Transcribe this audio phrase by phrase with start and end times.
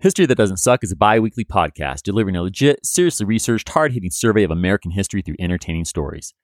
[0.00, 3.92] History That Doesn't Suck is a bi weekly podcast delivering a legit, seriously researched, hard
[3.92, 6.34] hitting survey of American history through entertaining stories.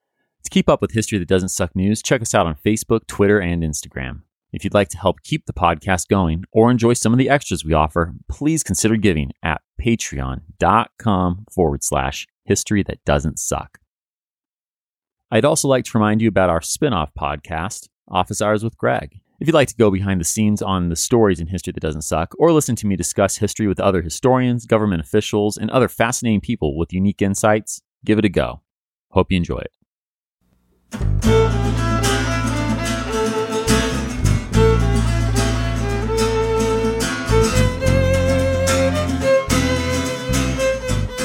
[0.45, 3.39] To keep up with History That Doesn't Suck news, check us out on Facebook, Twitter,
[3.39, 4.23] and Instagram.
[4.53, 7.65] If you'd like to help keep the podcast going or enjoy some of the extras
[7.65, 13.79] we offer, please consider giving at patreon.com forward slash history that doesn't suck.
[15.31, 19.21] I'd also like to remind you about our spin off podcast, Office Hours with Greg.
[19.41, 22.03] If you'd like to go behind the scenes on the stories in history that doesn't
[22.03, 26.43] suck, or listen to me discuss history with other historians, government officials, and other fascinating
[26.43, 28.61] people with unique insights, give it a go.
[29.13, 29.73] Hope you enjoy it.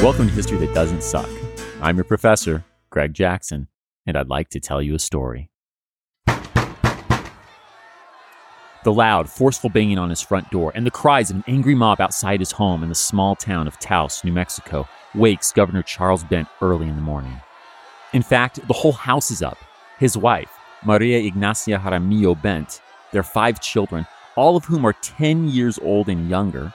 [0.02, 1.30] Welcome to History That Doesn't Suck.
[1.82, 3.68] I'm your professor, Greg Jackson,
[4.08, 5.50] and I'd like to tell you a story.
[8.86, 12.00] The loud, forceful banging on his front door and the cries of an angry mob
[12.00, 16.48] outside his home in the small town of Taos, New Mexico, wakes Governor Charles Bent
[16.62, 17.42] early in the morning.
[18.14, 19.58] In fact, the whole house is up.
[19.98, 20.52] His wife,
[20.84, 22.80] Maria Ignacia Jaramillo Bent,
[23.12, 26.72] their five children, all of whom are 10 years old and younger,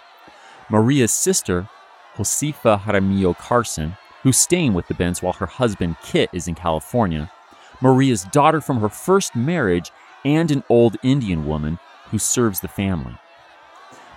[0.68, 1.68] Maria's sister,
[2.16, 7.30] Josefa Jaramillo Carson, who's staying with the Bents while her husband Kit is in California,
[7.80, 9.92] Maria's daughter from her first marriage,
[10.24, 11.78] and an old Indian woman
[12.10, 13.16] who serves the family.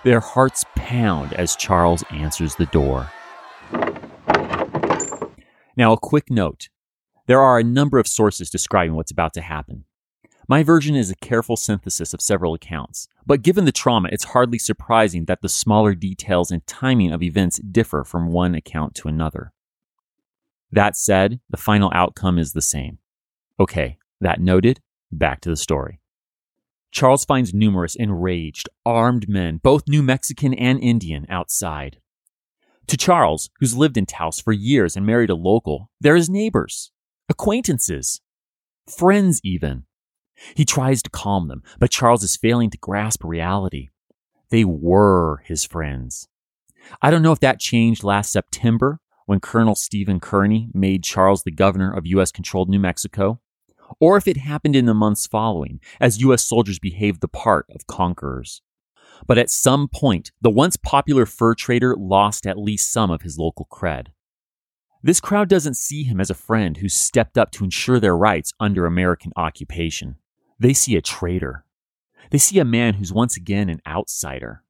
[0.03, 3.09] Their hearts pound as Charles answers the door.
[5.75, 6.69] Now, a quick note
[7.25, 9.85] there are a number of sources describing what's about to happen.
[10.47, 14.59] My version is a careful synthesis of several accounts, but given the trauma, it's hardly
[14.59, 19.53] surprising that the smaller details and timing of events differ from one account to another.
[20.69, 22.97] That said, the final outcome is the same.
[23.57, 24.81] Okay, that noted,
[25.11, 26.01] back to the story.
[26.93, 31.97] Charles finds numerous enraged, armed men, both New Mexican and Indian, outside.
[32.87, 36.91] To Charles, who's lived in Taos for years and married a local, they're his neighbors,
[37.27, 38.21] acquaintances,
[38.87, 39.85] friends even.
[40.55, 43.89] He tries to calm them, but Charles is failing to grasp reality.
[44.49, 46.27] They were his friends.
[47.01, 51.51] I don't know if that changed last September when Colonel Stephen Kearny made Charles the
[51.51, 52.31] governor of U.S.
[52.31, 53.39] controlled New Mexico,
[53.99, 56.43] or if it happened in the months following as U.S.
[56.43, 58.61] soldiers behaved the part of conquerors.
[59.27, 63.37] But at some point, the once popular fur trader lost at least some of his
[63.37, 64.07] local cred.
[65.01, 68.53] This crowd doesn't see him as a friend who stepped up to ensure their rights
[68.59, 70.15] under American occupation.
[70.59, 71.65] They see a traitor.
[72.31, 74.63] They see a man who's once again an outsider.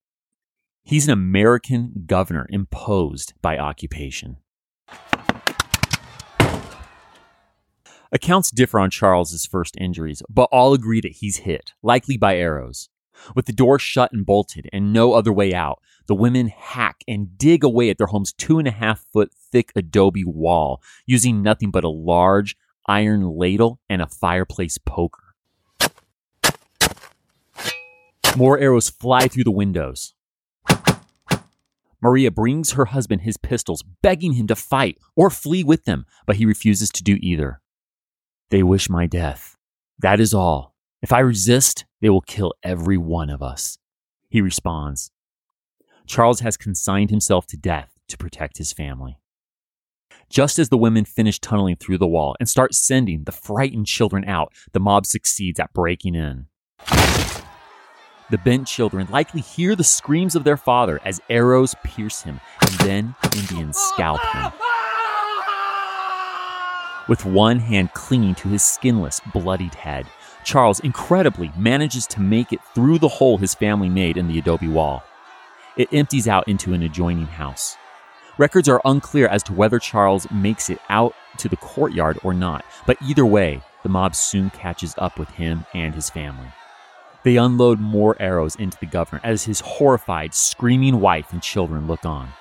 [0.83, 4.37] He's an American governor imposed by occupation.
[8.13, 12.87] Accounts differ on Charles's first injuries, but all agree that he's hit, likely by arrows.
[13.35, 17.35] With the door shut and bolted and no other way out, the women hack and
[17.39, 21.71] dig away at their home's two and a half foot thick adobe wall, using nothing
[21.71, 25.33] but a large iron ladle and a fireplace poker.
[28.37, 30.13] More arrows fly through the windows.
[31.99, 36.35] Maria brings her husband his pistols, begging him to fight or flee with them, but
[36.35, 37.61] he refuses to do either.
[38.53, 39.57] They wish my death.
[39.97, 40.75] That is all.
[41.01, 43.79] If I resist, they will kill every one of us.
[44.29, 45.09] He responds.
[46.05, 49.17] Charles has consigned himself to death to protect his family.
[50.29, 54.23] Just as the women finish tunneling through the wall and start sending the frightened children
[54.25, 56.45] out, the mob succeeds at breaking in.
[58.29, 62.71] The bent children likely hear the screams of their father as arrows pierce him, and
[62.81, 64.51] then Indians scalp him
[67.07, 70.05] with one hand clinging to his skinless, bloodied head.
[70.43, 74.67] Charles incredibly manages to make it through the hole his family made in the adobe
[74.67, 75.03] wall.
[75.77, 77.77] It empties out into an adjoining house.
[78.37, 82.65] Records are unclear as to whether Charles makes it out to the courtyard or not,
[82.85, 86.47] but either way, the mob soon catches up with him and his family.
[87.23, 92.05] They unload more arrows into the governor as his horrified, screaming wife and children look
[92.05, 92.33] on.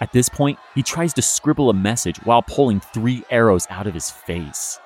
[0.00, 3.94] At this point, he tries to scribble a message while pulling three arrows out of
[3.94, 4.78] his face.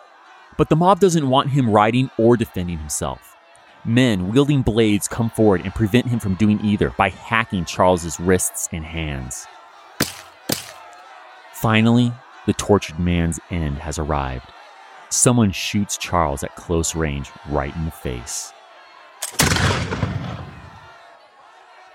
[0.56, 3.36] But the mob doesn't want him writing or defending himself.
[3.84, 8.68] Men wielding blades come forward and prevent him from doing either by hacking Charles's wrists
[8.72, 9.46] and hands.
[11.52, 12.12] Finally,
[12.46, 14.46] the tortured man's end has arrived.
[15.10, 18.52] Someone shoots Charles at close range right in the face.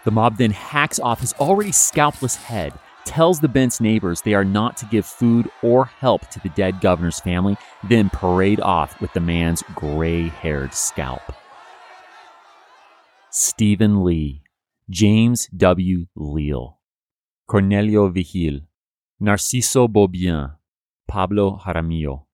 [0.03, 2.73] The mob then hacks off his already scalpless head,
[3.05, 6.81] tells the Bent's neighbors they are not to give food or help to the dead
[6.81, 11.21] governor's family, then parade off with the man's gray haired scalp.
[13.29, 14.43] Stephen Lee,
[14.89, 16.05] James W.
[16.15, 16.79] Leal,
[17.47, 18.61] Cornelio Vigil,
[19.21, 20.51] Narciso Beaubien,
[21.07, 22.25] Pablo Jaramillo.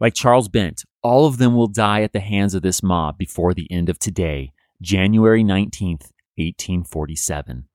[0.00, 3.54] Like Charles Bent, all of them will die at the hands of this mob before
[3.54, 7.68] the end of today, January 19th, 1847.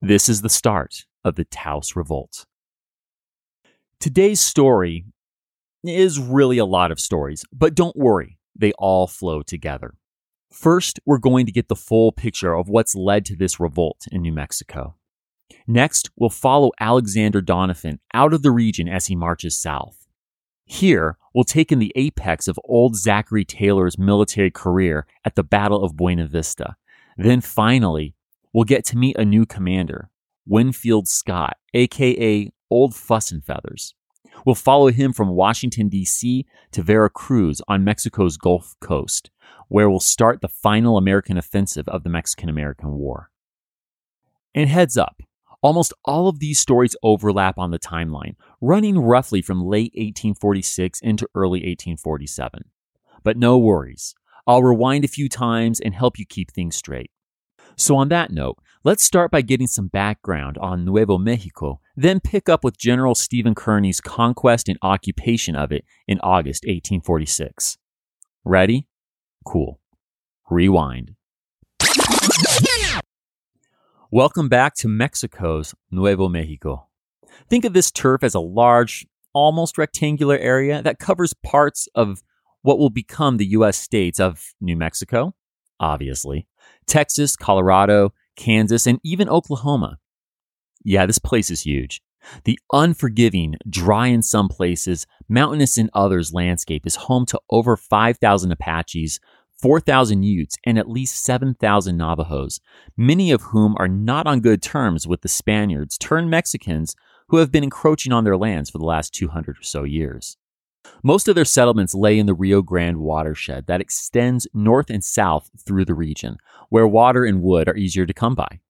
[0.00, 2.46] This is the start of the Taos Revolt.
[4.00, 5.04] Today's story
[5.82, 9.94] is really a lot of stories, but don't worry, they all flow together.
[10.52, 14.22] First, we're going to get the full picture of what's led to this revolt in
[14.22, 14.94] New Mexico.
[15.66, 20.06] Next, we'll follow Alexander Doniphan out of the region as he marches south.
[20.64, 25.84] Here, we'll take in the apex of old Zachary Taylor's military career at the Battle
[25.84, 26.76] of Buena Vista.
[27.16, 28.14] Then finally,
[28.52, 30.10] we'll get to meet a new commander,
[30.46, 33.94] Winfield Scott, aka Old Fuss and Feathers.
[34.44, 36.44] We'll follow him from Washington, D.C.
[36.72, 39.30] to Veracruz on Mexico's Gulf Coast,
[39.68, 43.30] where we'll start the final American offensive of the Mexican American War.
[44.54, 45.22] And heads up,
[45.62, 51.28] almost all of these stories overlap on the timeline, running roughly from late 1846 into
[51.34, 52.64] early 1847.
[53.22, 54.14] But no worries,
[54.46, 57.10] I'll rewind a few times and help you keep things straight.
[57.76, 62.50] So, on that note, let's start by getting some background on Nuevo Mexico, then pick
[62.50, 67.78] up with General Stephen Kearny's conquest and occupation of it in August 1846.
[68.44, 68.86] Ready?
[69.46, 69.80] Cool.
[70.50, 71.16] Rewind.
[74.10, 76.86] Welcome back to Mexico's Nuevo Mexico.
[77.48, 82.22] Think of this turf as a large, almost rectangular area that covers parts of
[82.60, 83.78] what will become the U.S.
[83.78, 85.34] states of New Mexico,
[85.80, 86.46] obviously,
[86.86, 89.98] Texas, Colorado, Kansas, and even Oklahoma.
[90.84, 92.00] Yeah, this place is huge.
[92.44, 98.52] The unforgiving, dry in some places, mountainous in others landscape is home to over 5,000
[98.52, 99.20] Apaches,
[99.60, 102.60] 4,000 Utes, and at least 7,000 Navajos,
[102.96, 106.94] many of whom are not on good terms with the Spaniards turned Mexicans
[107.28, 110.36] who have been encroaching on their lands for the last 200 or so years.
[111.02, 115.50] Most of their settlements lay in the Rio Grande watershed that extends north and south
[115.58, 116.38] through the region,
[116.68, 118.60] where water and wood are easier to come by.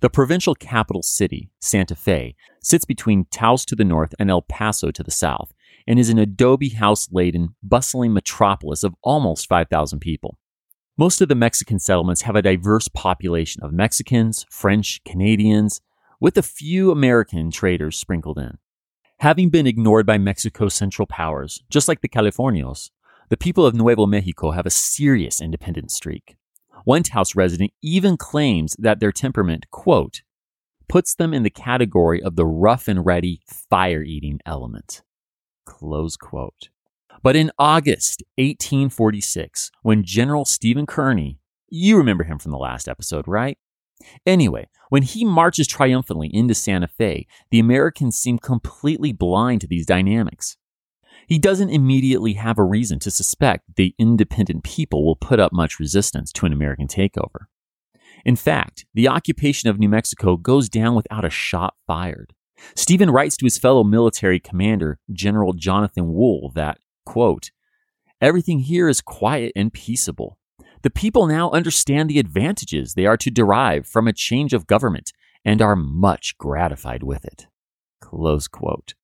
[0.00, 4.90] The provincial capital city, Santa Fe, sits between Taos to the north and El Paso
[4.90, 5.52] to the south,
[5.86, 10.38] and is an adobe house laden, bustling metropolis of almost 5,000 people.
[10.96, 15.80] Most of the Mexican settlements have a diverse population of Mexicans, French, Canadians,
[16.20, 18.58] with a few American traders sprinkled in.
[19.18, 22.90] Having been ignored by Mexico's central powers, just like the Californios,
[23.28, 26.36] the people of Nuevo Mexico have a serious independent streak.
[26.84, 30.22] One Taos resident even claims that their temperament, quote,
[30.88, 35.02] puts them in the category of the rough and ready, fire eating element.
[35.64, 36.68] Close quote.
[37.22, 41.38] But in August 1846, when General Stephen Kearny,
[41.68, 43.56] you remember him from the last episode, right?
[44.26, 49.86] Anyway, when he marches triumphantly into Santa Fe, the Americans seem completely blind to these
[49.86, 50.56] dynamics.
[51.26, 55.78] He doesn't immediately have a reason to suspect the independent people will put up much
[55.78, 57.46] resistance to an American takeover.
[58.24, 62.34] In fact, the occupation of New Mexico goes down without a shot fired.
[62.76, 67.50] Stephen writes to his fellow military commander, General Jonathan Wool, that, quote,
[68.20, 70.38] Everything here is quiet and peaceable.
[70.82, 75.12] The people now understand the advantages they are to derive from a change of government
[75.44, 77.46] and are much gratified with it.
[78.00, 78.94] Close quote.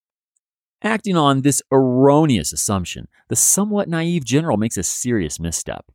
[0.83, 5.87] Acting on this erroneous assumption, the somewhat naive general makes a serious misstep.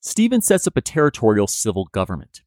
[0.00, 2.42] Stephen sets up a territorial civil government.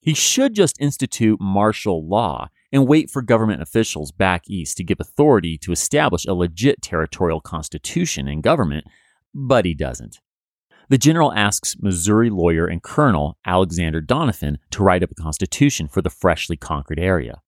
[0.00, 5.00] He should just institute martial law and wait for government officials back east to give
[5.00, 8.86] authority to establish a legit territorial constitution and government,
[9.34, 10.20] but he doesn't
[10.90, 16.02] the general asks Missouri lawyer and colonel Alexander Doniphan to write up a constitution for
[16.02, 17.40] the freshly conquered area.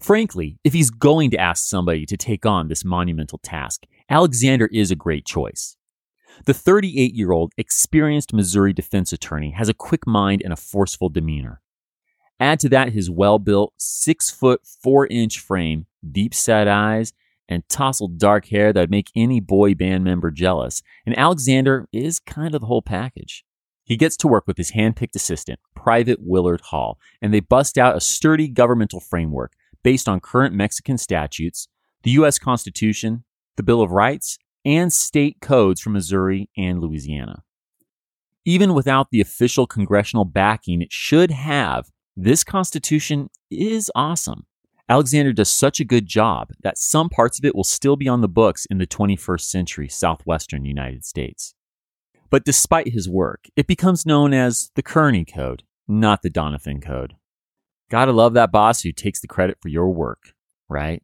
[0.00, 4.90] Frankly, if he's going to ask somebody to take on this monumental task, Alexander is
[4.90, 5.76] a great choice.
[6.46, 11.08] The 38 year old experienced Missouri defense attorney has a quick mind and a forceful
[11.08, 11.62] demeanor.
[12.40, 17.12] Add to that his well built, 6 foot 4 inch frame, deep set eyes,
[17.48, 22.20] and tousled dark hair that would make any boy band member jealous, and Alexander is
[22.20, 23.44] kind of the whole package.
[23.84, 27.96] He gets to work with his handpicked assistant, Private Willard Hall, and they bust out
[27.96, 31.68] a sturdy governmental framework based on current Mexican statutes,
[32.02, 32.38] the U.S.
[32.38, 33.24] Constitution,
[33.56, 37.42] the Bill of Rights, and state codes from Missouri and Louisiana.
[38.46, 44.46] Even without the official congressional backing it should have, this Constitution is awesome.
[44.88, 48.20] Alexander does such a good job that some parts of it will still be on
[48.20, 51.54] the books in the 21st century southwestern United States.
[52.28, 57.14] But despite his work, it becomes known as the Kearny Code, not the Doniphan Code.
[57.90, 60.34] Gotta love that boss who takes the credit for your work,
[60.68, 61.02] right?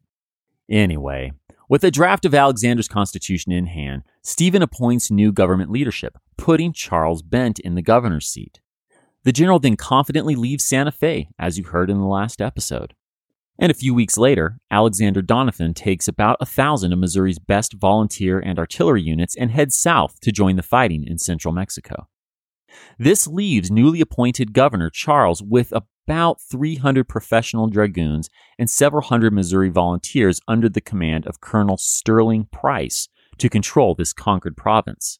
[0.69, 1.31] Anyway,
[1.67, 7.23] with a draft of Alexander's constitution in hand, Stephen appoints new government leadership, putting Charles
[7.23, 8.59] Bent in the governor's seat.
[9.23, 12.93] The general then confidently leaves Santa Fe, as you heard in the last episode.
[13.61, 18.39] And a few weeks later, Alexander Doniphan takes about a thousand of Missouri's best volunteer
[18.39, 22.07] and artillery units and heads south to join the fighting in central Mexico.
[22.97, 29.69] This leaves newly appointed Governor Charles with about 300 professional dragoons and several hundred Missouri
[29.69, 35.19] volunteers under the command of Colonel Sterling Price to control this conquered province.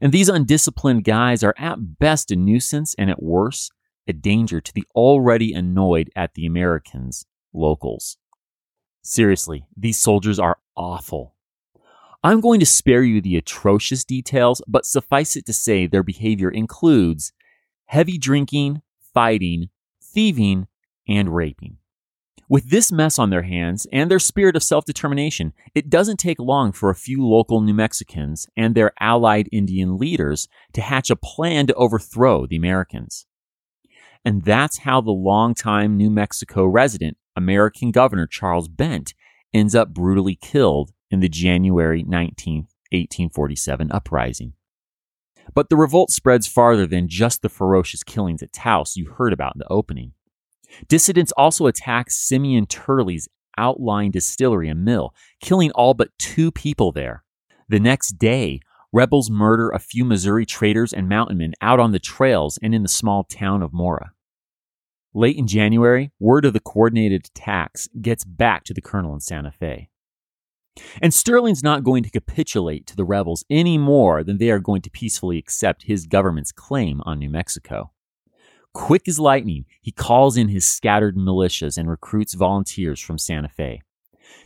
[0.00, 3.72] And these undisciplined guys are at best a nuisance and at worst
[4.08, 8.16] a danger to the already annoyed at the Americans, locals.
[9.02, 11.34] Seriously, these soldiers are awful.
[12.24, 16.50] I'm going to spare you the atrocious details, but suffice it to say their behavior
[16.50, 17.32] includes
[17.86, 18.82] heavy drinking,
[19.14, 19.68] fighting,
[20.02, 20.66] thieving,
[21.06, 21.78] and raping.
[22.50, 26.40] With this mess on their hands and their spirit of self determination, it doesn't take
[26.40, 31.16] long for a few local New Mexicans and their allied Indian leaders to hatch a
[31.16, 33.26] plan to overthrow the Americans.
[34.24, 39.14] And that's how the longtime New Mexico resident, American Governor Charles Bent,
[39.54, 44.52] ends up brutally killed in the January 19, 1847 uprising.
[45.54, 49.54] But the revolt spreads farther than just the ferocious killings at Taos you heard about
[49.54, 50.12] in the opening.
[50.88, 57.24] Dissidents also attack Simeon Turley's outlying distillery and mill, killing all but two people there.
[57.68, 58.60] The next day,
[58.92, 62.82] rebels murder a few Missouri traders and mountain men out on the trails and in
[62.82, 64.12] the small town of Mora.
[65.14, 69.50] Late in January, word of the coordinated attacks gets back to the colonel in Santa
[69.50, 69.88] Fe.
[71.02, 74.82] And Sterling's not going to capitulate to the rebels any more than they are going
[74.82, 77.90] to peacefully accept his government's claim on New Mexico.
[78.74, 83.82] Quick as lightning, he calls in his scattered militias and recruits volunteers from Santa Fe.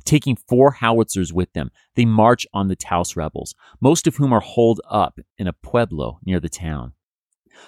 [0.04, 4.40] Taking four howitzers with them, they march on the Taos rebels, most of whom are
[4.40, 6.92] holed up in a pueblo near the town.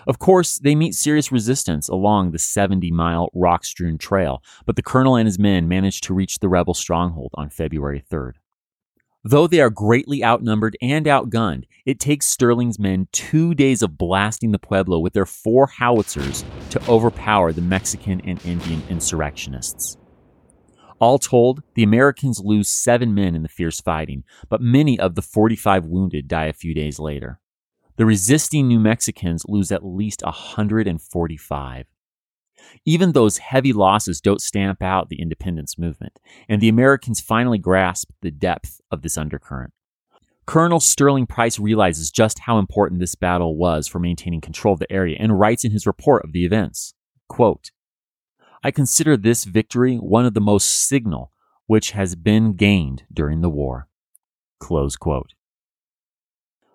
[0.07, 4.83] Of course, they meet serious resistance along the 70 mile rock strewn trail, but the
[4.83, 8.35] colonel and his men manage to reach the rebel stronghold on February 3rd.
[9.27, 14.53] Though they are greatly outnumbered and outgunned, it takes Sterling's men two days of blasting
[14.53, 19.97] the Pueblo with their four howitzers to overpower the Mexican and Indian insurrectionists.
[21.01, 25.23] All told, the Americans lose seven men in the fierce fighting, but many of the
[25.23, 27.41] 45 wounded die a few days later.
[27.97, 31.87] The resisting New Mexicans lose at least 145.
[32.85, 38.11] Even those heavy losses don't stamp out the independence movement, and the Americans finally grasp
[38.23, 39.73] the depth of this undercurrent.
[40.47, 44.93] Colonel Sterling Price realizes just how important this battle was for maintaining control of the
[44.93, 46.95] area and writes in his report of the events
[47.29, 47.71] quote,
[48.67, 51.31] I consider this victory one of the most signal
[51.67, 53.89] which has been gained during the war.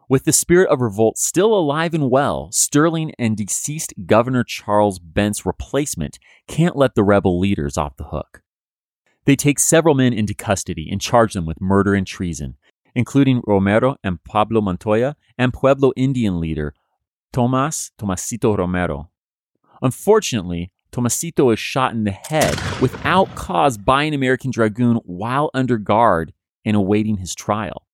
[0.07, 5.47] With the spirit of revolt still alive and well, Sterling and deceased Governor Charles Bent's
[5.47, 8.43] replacement can't let the rebel leaders off the hook.
[9.25, 12.57] They take several men into custody and charge them with murder and treason,
[12.93, 16.75] including Romero and Pablo Montoya and Pueblo Indian leader
[17.33, 19.09] Tomas Tomasito Romero.
[19.81, 25.77] Unfortunately, Tomasito is shot in the head without cause by an American dragoon while under
[25.77, 26.33] guard
[26.65, 27.85] and awaiting his trial.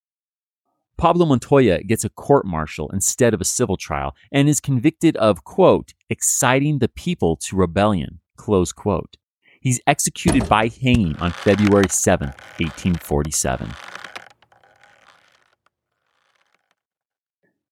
[0.98, 5.44] Pablo Montoya gets a court martial instead of a civil trial and is convicted of,
[5.44, 9.18] quote, exciting the people to rebellion, close quote.
[9.60, 13.72] He's executed by hanging on February 7, 1847.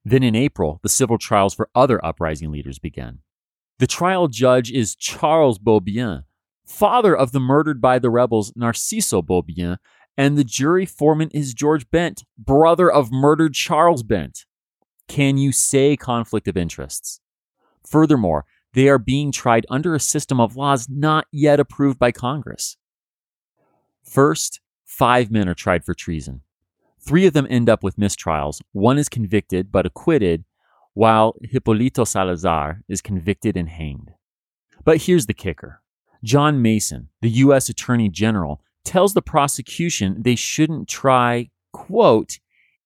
[0.03, 3.19] Then in April, the civil trials for other uprising leaders began.
[3.83, 6.23] The trial judge is Charles Beaubien,
[6.65, 9.75] father of the murdered by the rebels Narciso Beaubien
[10.15, 14.45] and the jury foreman is George Bent, brother of murdered Charles Bent.
[15.09, 17.19] Can you say conflict of interests?
[17.85, 22.77] Furthermore, they are being tried under a system of laws not yet approved by Congress.
[24.01, 26.43] First, five men are tried for treason.
[27.01, 28.61] Three of them end up with mistrials.
[28.71, 30.45] One is convicted but acquitted,
[30.93, 34.11] while Hipólito Salazar is convicted and hanged.
[34.83, 35.81] But here's the kicker
[36.23, 37.69] John Mason, the U.S.
[37.69, 42.39] Attorney General, tells the prosecution they shouldn't try, quote,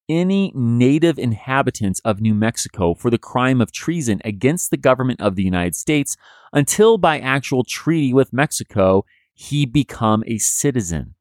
[0.09, 5.35] any native inhabitants of New Mexico for the crime of treason against the government of
[5.35, 6.15] the United States
[6.53, 11.13] until by actual treaty with Mexico he become a citizen.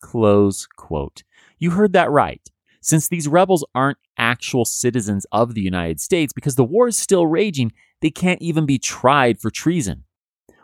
[0.00, 1.24] Close quote.
[1.58, 2.48] You heard that right.
[2.80, 7.26] Since these rebels aren't actual citizens of the United States because the war is still
[7.26, 10.04] raging, they can't even be tried for treason.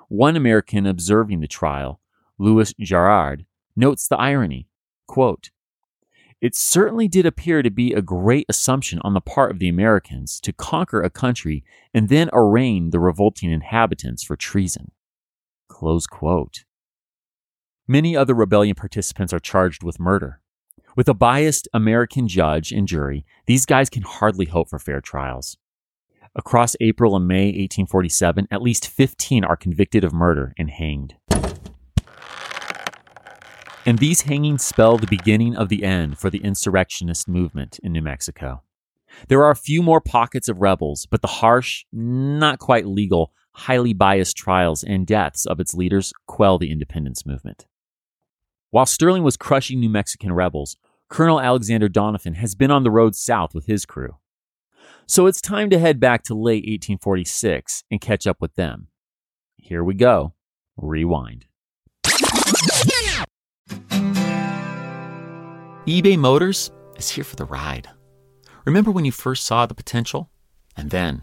[0.08, 2.00] One American observing the trial,
[2.38, 3.44] Lewis Garrard,
[3.74, 4.68] notes the irony.
[5.06, 5.50] Quote,
[6.40, 10.38] it certainly did appear to be a great assumption on the part of the Americans
[10.40, 14.92] to conquer a country and then arraign the revolting inhabitants for treason.
[15.68, 16.64] Close quote.
[17.88, 20.40] Many other rebellion participants are charged with murder.
[20.96, 25.58] With a biased American judge and jury, these guys can hardly hope for fair trials.
[26.34, 31.16] Across April and May 1847, at least 15 are convicted of murder and hanged.
[33.84, 38.00] And these hangings spell the beginning of the end for the insurrectionist movement in New
[38.00, 38.62] Mexico.
[39.28, 43.92] There are a few more pockets of rebels, but the harsh, not quite legal, highly
[43.92, 47.66] biased trials and deaths of its leaders quell the independence movement.
[48.76, 50.76] While Sterling was crushing New Mexican rebels,
[51.08, 54.18] Colonel Alexander Doniphan has been on the road south with his crew.
[55.06, 58.88] So it's time to head back to late 1846 and catch up with them.
[59.56, 60.34] Here we go.
[60.76, 61.46] Rewind.
[65.86, 67.88] eBay Motors is here for the ride.
[68.66, 70.28] Remember when you first saw the potential?
[70.76, 71.22] And then,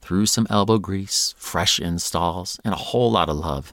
[0.00, 3.72] through some elbow grease, fresh installs, and a whole lot of love,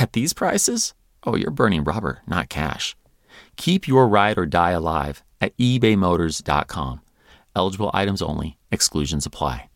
[0.00, 2.96] at these prices, oh, you're burning rubber, not cash.
[3.56, 7.00] Keep your ride or die alive at ebaymotors.com.
[7.54, 9.68] Eligible items only, exclusions apply.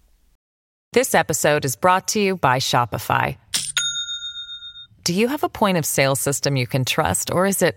[0.92, 3.36] This episode is brought to you by Shopify.
[5.04, 7.76] Do you have a point of sale system you can trust, or is it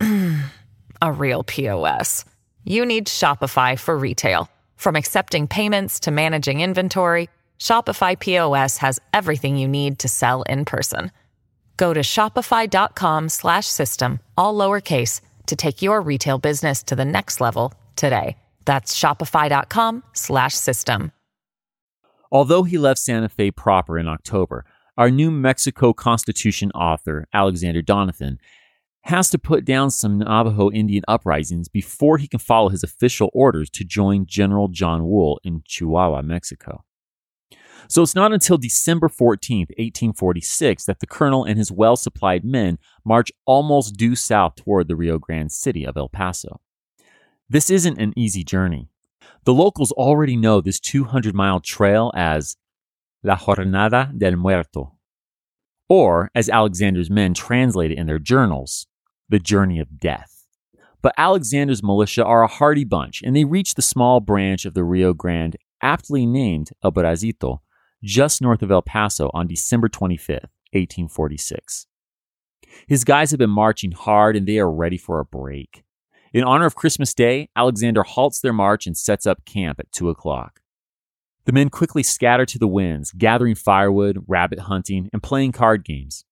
[1.02, 2.24] a real POS?
[2.64, 4.48] You need Shopify for retail.
[4.76, 10.64] From accepting payments to managing inventory, Shopify POS has everything you need to sell in
[10.64, 11.12] person.
[11.76, 17.40] Go to shopify.com slash system, all lowercase to take your retail business to the next
[17.40, 18.36] level today.
[18.64, 21.12] That's shopify.com slash system.
[22.32, 24.64] Although he left Santa Fe proper in October,
[24.96, 28.38] our New Mexico Constitution author, Alexander Doniphan,
[29.02, 33.70] has to put down some Navajo Indian uprisings before he can follow his official orders
[33.70, 36.85] to join General John Wool in Chihuahua, Mexico.
[37.88, 42.78] So it's not until December 14, 1846, that the colonel and his well supplied men
[43.04, 46.60] march almost due south toward the Rio Grande city of El Paso.
[47.48, 48.88] This isn't an easy journey.
[49.44, 52.56] The locals already know this 200 mile trail as
[53.22, 54.96] La Jornada del Muerto,
[55.88, 58.86] or as Alexander's men translate it in their journals,
[59.28, 60.46] the Journey of Death.
[61.02, 64.82] But Alexander's militia are a hardy bunch, and they reach the small branch of the
[64.82, 67.60] Rio Grande, aptly named El Brazito,
[68.06, 71.86] just north of El Paso on December 25th, 1846.
[72.86, 75.82] His guys have been marching hard and they are ready for a break.
[76.32, 80.08] In honor of Christmas Day, Alexander halts their march and sets up camp at 2
[80.08, 80.60] o'clock.
[81.46, 86.24] The men quickly scatter to the winds, gathering firewood, rabbit hunting, and playing card games.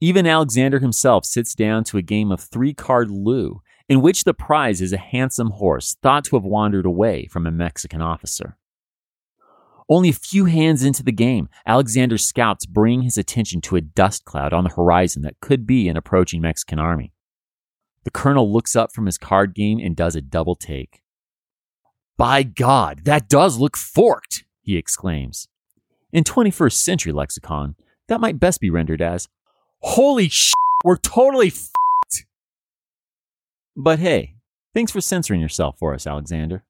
[0.00, 4.34] Even Alexander himself sits down to a game of three card loo, in which the
[4.34, 8.56] prize is a handsome horse thought to have wandered away from a Mexican officer.
[9.88, 14.24] Only a few hands into the game, Alexander's scouts bring his attention to a dust
[14.26, 17.12] cloud on the horizon that could be an approaching Mexican army.
[18.04, 21.00] The colonel looks up from his card game and does a double take.
[22.18, 25.48] By God, that does look forked, he exclaims.
[26.12, 27.74] In 21st century lexicon,
[28.08, 29.28] that might best be rendered as,
[29.80, 32.24] Holy shit, we're totally f***ed.
[33.76, 34.34] But hey,
[34.74, 36.64] thanks for censoring yourself for us, Alexander.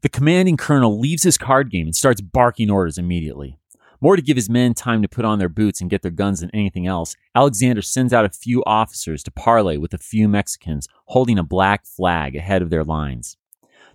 [0.00, 3.58] The commanding colonel leaves his card game and starts barking orders immediately.
[4.00, 6.38] More to give his men time to put on their boots and get their guns
[6.38, 10.86] than anything else, Alexander sends out a few officers to parley with a few Mexicans
[11.06, 13.36] holding a black flag ahead of their lines.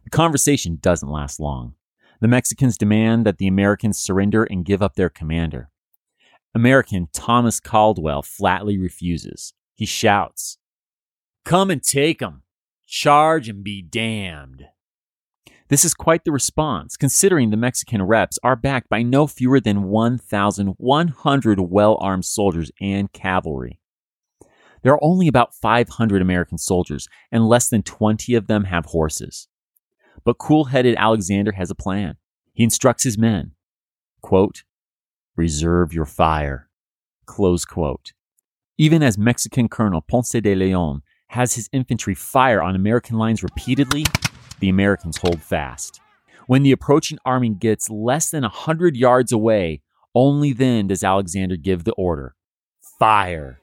[0.03, 1.75] The conversation doesn't last long.
[2.19, 5.69] The Mexicans demand that the Americans surrender and give up their commander.
[6.53, 9.53] American Thomas Caldwell flatly refuses.
[9.73, 10.57] He shouts,
[11.45, 12.43] Come and take 'em!
[12.85, 14.65] Charge and be damned!
[15.73, 19.85] This is quite the response, considering the Mexican reps are backed by no fewer than
[19.85, 23.79] 1,100 well armed soldiers and cavalry.
[24.83, 29.47] There are only about 500 American soldiers, and less than 20 of them have horses.
[30.23, 32.17] But cool headed Alexander has a plan.
[32.53, 33.53] He instructs his men
[34.21, 34.65] quote,
[35.35, 36.69] Reserve your fire.
[37.25, 38.13] Close quote.
[38.77, 44.05] Even as Mexican Colonel Ponce de Leon has his infantry fire on American lines repeatedly,
[44.63, 45.99] the Americans hold fast.
[46.47, 49.81] When the approaching army gets less than a hundred yards away,
[50.15, 52.33] only then does Alexander give the order
[52.97, 53.59] fire.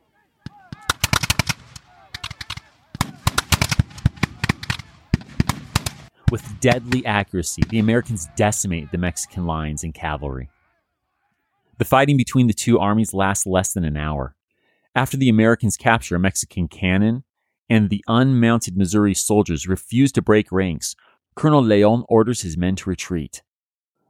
[6.30, 10.50] With deadly accuracy, the Americans decimate the Mexican lines and cavalry.
[11.78, 14.36] The fighting between the two armies lasts less than an hour.
[14.94, 17.24] After the Americans capture a Mexican cannon
[17.70, 20.96] and the unmounted Missouri soldiers refuse to break ranks,
[21.36, 23.42] Colonel Leon orders his men to retreat.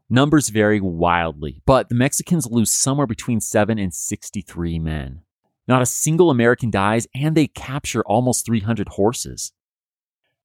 [0.09, 5.20] Numbers vary wildly, but the Mexicans lose somewhere between 7 and 63 men.
[5.68, 9.53] Not a single American dies, and they capture almost 300 horses.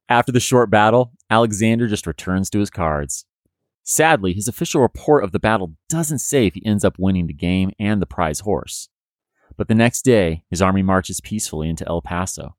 [0.08, 3.26] After the short battle, Alexander just returns to his cards.
[3.84, 7.34] Sadly, his official report of the battle doesn't say if he ends up winning the
[7.34, 8.90] game and the prize horse.
[9.58, 12.56] But the next day, his army marches peacefully into El Paso.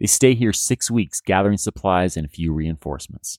[0.00, 3.38] They stay here six weeks, gathering supplies and a few reinforcements.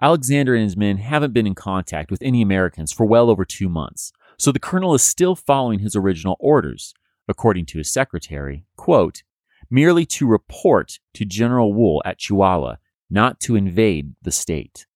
[0.00, 3.68] Alexander and his men haven't been in contact with any Americans for well over two
[3.68, 6.92] months, so the colonel is still following his original orders,
[7.28, 9.22] according to his secretary, quote,
[9.70, 12.76] merely to report to General Wool at Chihuahua,
[13.08, 14.86] not to invade the state.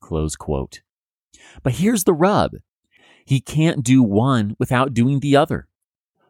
[0.00, 0.82] Close quote.
[1.62, 2.56] But here's the rub.
[3.24, 5.68] He can't do one without doing the other.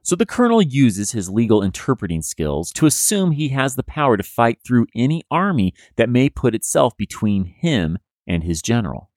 [0.03, 4.23] So the colonel uses his legal interpreting skills to assume he has the power to
[4.23, 9.11] fight through any army that may put itself between him and his general.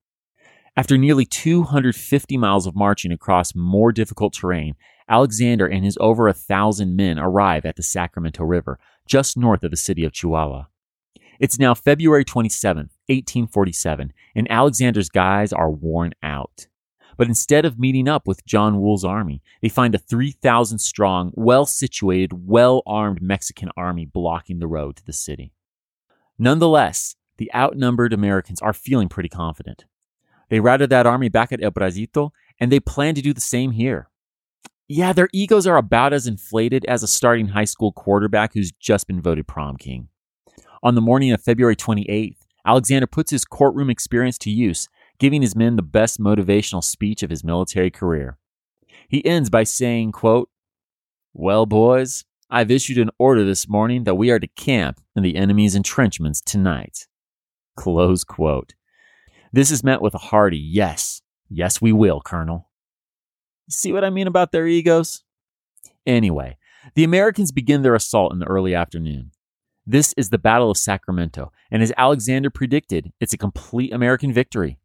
[0.75, 4.75] After nearly 250 miles of marching across more difficult terrain,
[5.07, 9.71] Alexander and his over a thousand men arrive at the Sacramento River, just north of
[9.71, 10.65] the city of Chihuahua.
[11.39, 16.67] It's now February 27, 1847, and Alexander's guys are worn out.
[17.17, 21.65] But instead of meeting up with John Wool's army, they find a 3,000 strong, well
[21.65, 25.53] situated, well armed Mexican army blocking the road to the city.
[26.37, 29.85] Nonetheless, the outnumbered Americans are feeling pretty confident.
[30.49, 33.71] They routed that army back at El Brazito, and they plan to do the same
[33.71, 34.09] here.
[34.87, 39.07] Yeah, their egos are about as inflated as a starting high school quarterback who's just
[39.07, 40.09] been voted prom king.
[40.83, 44.89] On the morning of February 28th, Alexander puts his courtroom experience to use,
[45.23, 48.37] giving his men the best motivational speech of his military career.
[49.07, 50.49] He ends by saying, quote,
[51.33, 55.37] Well, boys, I've issued an order this morning that we are to camp in the
[55.37, 57.07] enemy's entrenchments tonight.
[57.77, 58.73] Close quote.
[59.53, 61.21] This is met with a hearty yes.
[61.49, 62.69] Yes, we will, Colonel.
[63.69, 65.23] See what I mean about their egos?
[66.05, 66.57] Anyway,
[66.95, 69.31] the Americans begin their assault in the early afternoon.
[69.87, 74.79] This is the Battle of Sacramento, and as Alexander predicted, it's a complete American victory.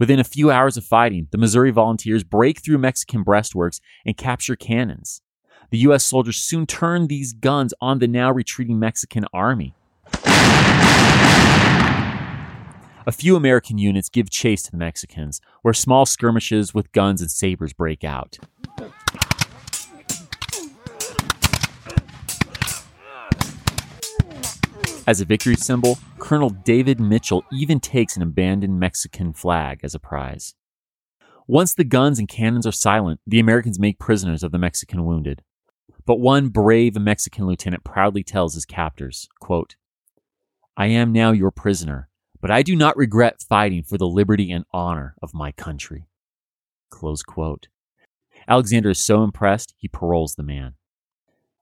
[0.00, 4.56] Within a few hours of fighting, the Missouri volunteers break through Mexican breastworks and capture
[4.56, 5.20] cannons.
[5.68, 6.04] The U.S.
[6.04, 9.74] soldiers soon turn these guns on the now retreating Mexican army.
[13.06, 17.30] A few American units give chase to the Mexicans, where small skirmishes with guns and
[17.30, 18.38] sabers break out.
[25.10, 29.98] As a victory symbol, Colonel David Mitchell even takes an abandoned Mexican flag as a
[29.98, 30.54] prize.
[31.48, 35.42] Once the guns and cannons are silent, the Americans make prisoners of the Mexican wounded.
[36.06, 39.74] But one brave Mexican lieutenant proudly tells his captors, quote,
[40.76, 42.08] I am now your prisoner,
[42.40, 46.06] but I do not regret fighting for the liberty and honor of my country.
[46.88, 47.66] Close quote.
[48.46, 50.74] Alexander is so impressed, he paroles the man.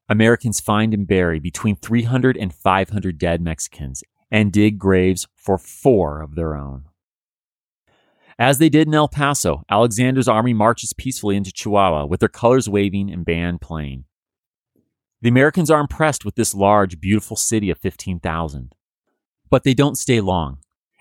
[0.08, 6.22] Americans find and bury between 300 and 500 dead Mexicans and dig graves for four
[6.22, 6.84] of their own.
[8.38, 12.68] As they did in El Paso, Alexander's army marches peacefully into Chihuahua with their colors
[12.68, 14.04] waving and band playing.
[15.20, 18.72] The Americans are impressed with this large, beautiful city of 15,000.
[19.50, 20.58] But they don't stay long.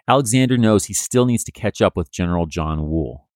[0.08, 3.28] Alexander knows he still needs to catch up with General John Wool.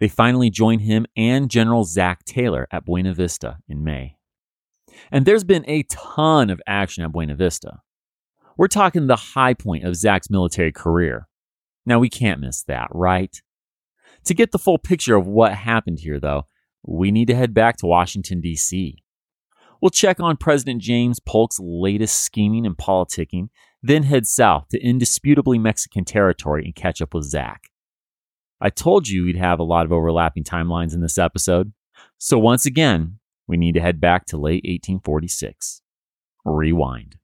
[0.00, 4.16] They finally join him and General Zach Taylor at Buena Vista in May.
[5.10, 7.80] And there's been a ton of action at Buena Vista.
[8.56, 11.28] We're talking the high point of Zach's military career.
[11.86, 13.34] Now, we can't miss that, right?
[14.24, 16.46] To get the full picture of what happened here, though,
[16.86, 19.02] we need to head back to Washington, D.C.
[19.80, 23.48] We'll check on President James Polk's latest scheming and politicking,
[23.82, 27.70] then head south to indisputably Mexican territory and catch up with Zach.
[28.60, 31.72] I told you we'd have a lot of overlapping timelines in this episode,
[32.16, 33.18] so once again,
[33.52, 35.82] we need to head back to late 1846.
[36.44, 37.16] Rewind.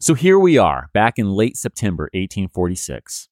[0.00, 3.28] So here we are, back in late September 1846.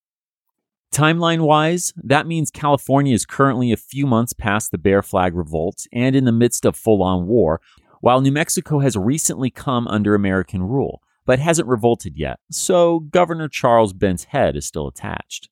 [0.92, 5.86] Timeline wise, that means California is currently a few months past the Bear Flag Revolt
[5.92, 7.60] and in the midst of full on war,
[8.00, 13.48] while New Mexico has recently come under American rule, but hasn't revolted yet, so Governor
[13.48, 15.48] Charles Bent's head is still attached.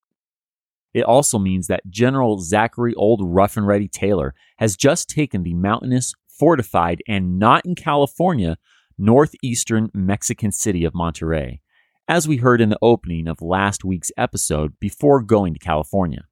[0.95, 5.55] It also means that General Zachary Old Rough and Ready Taylor has just taken the
[5.55, 8.59] mountainous, fortified, and not in California,
[8.99, 11.61] northeastern Mexican city of Monterrey
[12.09, 16.27] as we heard in the opening of last week's episode before going to California.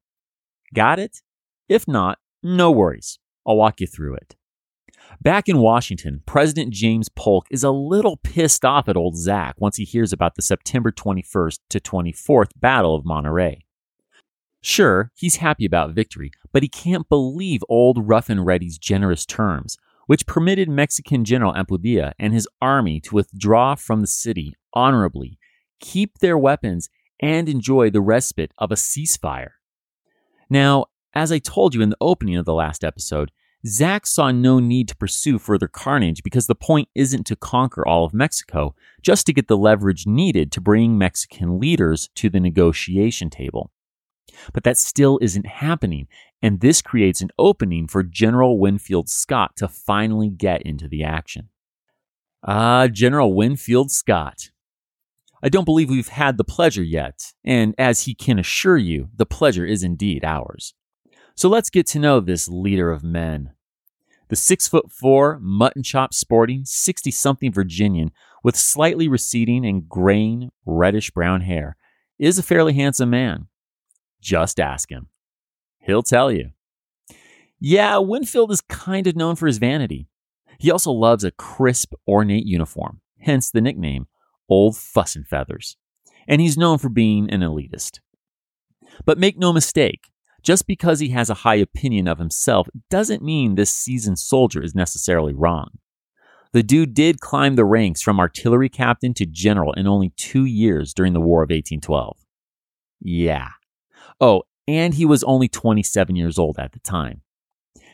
[0.73, 1.21] Got it?
[1.69, 3.19] If not, no worries.
[3.47, 4.35] I'll walk you through it.
[5.21, 9.77] Back in Washington, President James Polk is a little pissed off at old Zach once
[9.77, 13.65] he hears about the September 21st to 24th Battle of Monterey.
[14.61, 19.77] Sure, he's happy about victory, but he can't believe old Rough and Ready's generous terms,
[20.07, 25.39] which permitted Mexican General Ampudia and his army to withdraw from the city honorably
[25.81, 29.51] keep their weapons, and enjoy the respite of a ceasefire.
[30.49, 33.31] Now, as I told you in the opening of the last episode,
[33.67, 38.05] Zach saw no need to pursue further carnage because the point isn't to conquer all
[38.05, 43.29] of Mexico, just to get the leverage needed to bring Mexican leaders to the negotiation
[43.29, 43.71] table.
[44.53, 46.07] But that still isn't happening,
[46.41, 51.49] and this creates an opening for General Winfield Scott to finally get into the action.
[52.43, 54.49] Ah, General Winfield Scott.
[55.43, 59.25] I don't believe we've had the pleasure yet, and as he can assure you, the
[59.25, 60.73] pleasure is indeed ours.
[61.35, 63.53] So let's get to know this leader of men.
[64.29, 68.11] The six foot four, mutton chop sporting, 60 something Virginian
[68.43, 71.75] with slightly receding and graying reddish brown hair
[72.17, 73.47] is a fairly handsome man.
[74.21, 75.07] Just ask him.
[75.79, 76.51] He'll tell you.
[77.59, 80.07] Yeah, Winfield is kind of known for his vanity.
[80.59, 84.07] He also loves a crisp, ornate uniform, hence the nickname
[84.51, 85.77] old fuss and feathers,
[86.27, 87.99] and he's known for being an elitist.
[89.05, 90.11] But make no mistake,
[90.43, 94.75] just because he has a high opinion of himself doesn't mean this seasoned soldier is
[94.75, 95.69] necessarily wrong.
[96.51, 100.93] The dude did climb the ranks from artillery captain to general in only two years
[100.93, 102.17] during the War of 1812.
[102.99, 103.47] Yeah.
[104.21, 107.21] Oh, and he was only 27 years old at the time.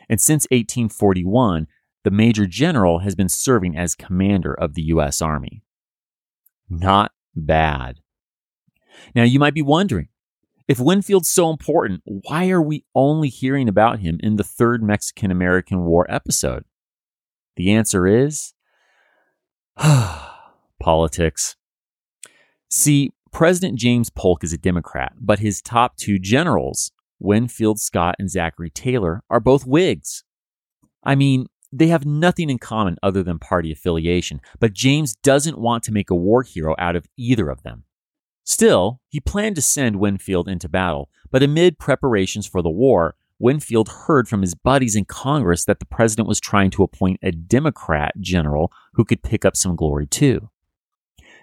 [0.10, 1.68] And since 1841,
[2.04, 5.22] the Major General has been serving as commander of the U.S.
[5.22, 5.64] Army.
[6.70, 8.00] Not bad.
[9.16, 10.10] Now, you might be wondering
[10.68, 15.32] if Winfield's so important, why are we only hearing about him in the third Mexican
[15.32, 16.66] American War episode?
[17.56, 18.54] The answer is
[20.80, 21.56] politics.
[22.70, 28.30] See, President James Polk is a Democrat, but his top two generals, Winfield Scott and
[28.30, 30.24] Zachary Taylor, are both Whigs.
[31.04, 35.84] I mean, they have nothing in common other than party affiliation, but James doesn't want
[35.84, 37.84] to make a war hero out of either of them.
[38.46, 43.90] Still, he planned to send Winfield into battle, but amid preparations for the war, Winfield
[43.90, 48.14] heard from his buddies in Congress that the president was trying to appoint a Democrat
[48.20, 50.50] general who could pick up some glory too.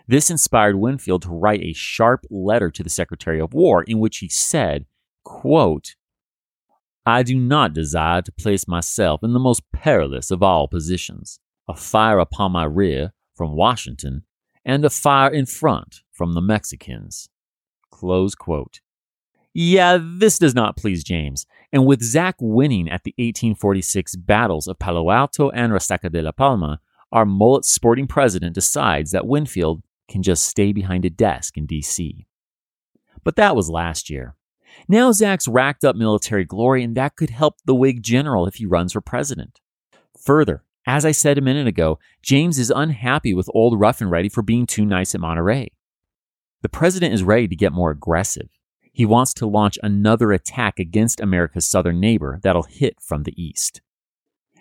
[0.07, 4.19] This inspired Winfield to write a sharp letter to the Secretary of War in which
[4.19, 4.87] he said,
[5.25, 5.95] quote,
[7.07, 11.75] I do not desire to place myself in the most perilous of all positions a
[11.75, 14.23] fire upon my rear from Washington,
[14.65, 17.29] and a fire in front from the Mexicans.
[17.91, 18.81] Close quote.
[19.53, 24.79] Yeah, this does not please James, and with Zach winning at the 1846 battles of
[24.79, 26.81] Palo Alto and Resaca de la Palma,
[27.13, 32.27] our mullet sporting president decides that Winfield can just stay behind a desk in D.C.
[33.23, 34.37] But that was last year.
[34.89, 38.67] Now Zach's racked up military glory, and that could help the Whig general if he
[38.67, 39.61] runs for president.
[40.23, 44.29] Further, as I said a minute ago, James is unhappy with old Rough and Ready
[44.29, 45.71] for being too nice at Monterey.
[46.63, 48.49] The president is ready to get more aggressive.
[48.93, 53.81] He wants to launch another attack against America's southern neighbor that'll hit from the east.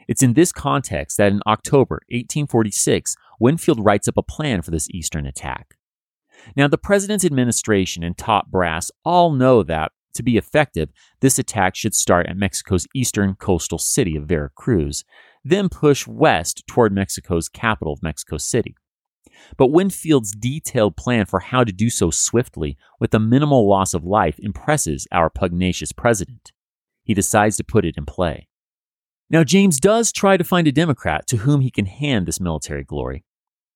[0.08, 4.90] It's in this context that in October 1846, Winfield writes up a plan for this
[4.92, 5.76] eastern attack.
[6.56, 10.90] Now, the president's administration and top brass all know that to be effective,
[11.22, 15.04] this attack should start at Mexico's eastern coastal city of Veracruz,
[15.44, 18.76] then push west toward Mexico's capital of Mexico City.
[19.58, 24.06] But Winfield's detailed plan for how to do so swiftly with a minimal loss of
[24.06, 26.52] life impresses our pugnacious president.
[27.04, 28.48] He decides to put it in play.
[29.34, 32.84] Now, James does try to find a Democrat to whom he can hand this military
[32.84, 33.26] glory.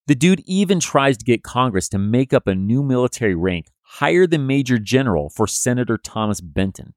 [0.06, 4.28] The dude even tries to get Congress to make up a new military rank higher
[4.28, 6.94] than Major General for Senator Thomas Benton.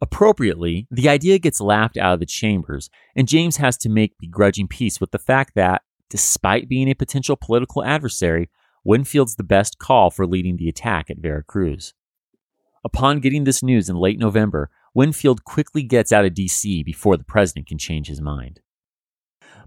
[0.00, 4.68] Appropriately, the idea gets laughed out of the chambers, and James has to make begrudging
[4.68, 8.50] peace with the fact that, despite being a potential political adversary,
[8.84, 11.92] Winfield's the best call for leading the attack at Veracruz.
[12.84, 16.82] Upon getting this news in late November, Winfield quickly gets out of D.C.
[16.82, 18.60] before the president can change his mind.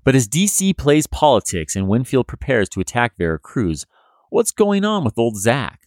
[0.03, 0.73] But as D.C.
[0.73, 3.85] plays politics and Winfield prepares to attack Veracruz,
[4.31, 5.81] what's going on with old Zack?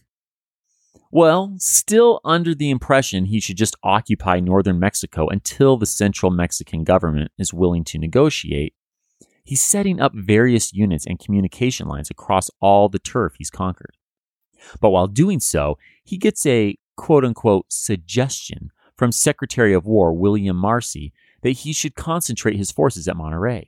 [1.11, 6.85] Well, still under the impression he should just occupy northern Mexico until the central Mexican
[6.85, 8.73] government is willing to negotiate,
[9.43, 13.97] he's setting up various units and communication lines across all the turf he's conquered.
[14.79, 18.71] But while doing so, he gets a quote unquote suggestion
[19.03, 21.11] from Secretary of War William Marcy
[21.41, 23.67] that he should concentrate his forces at Monterrey.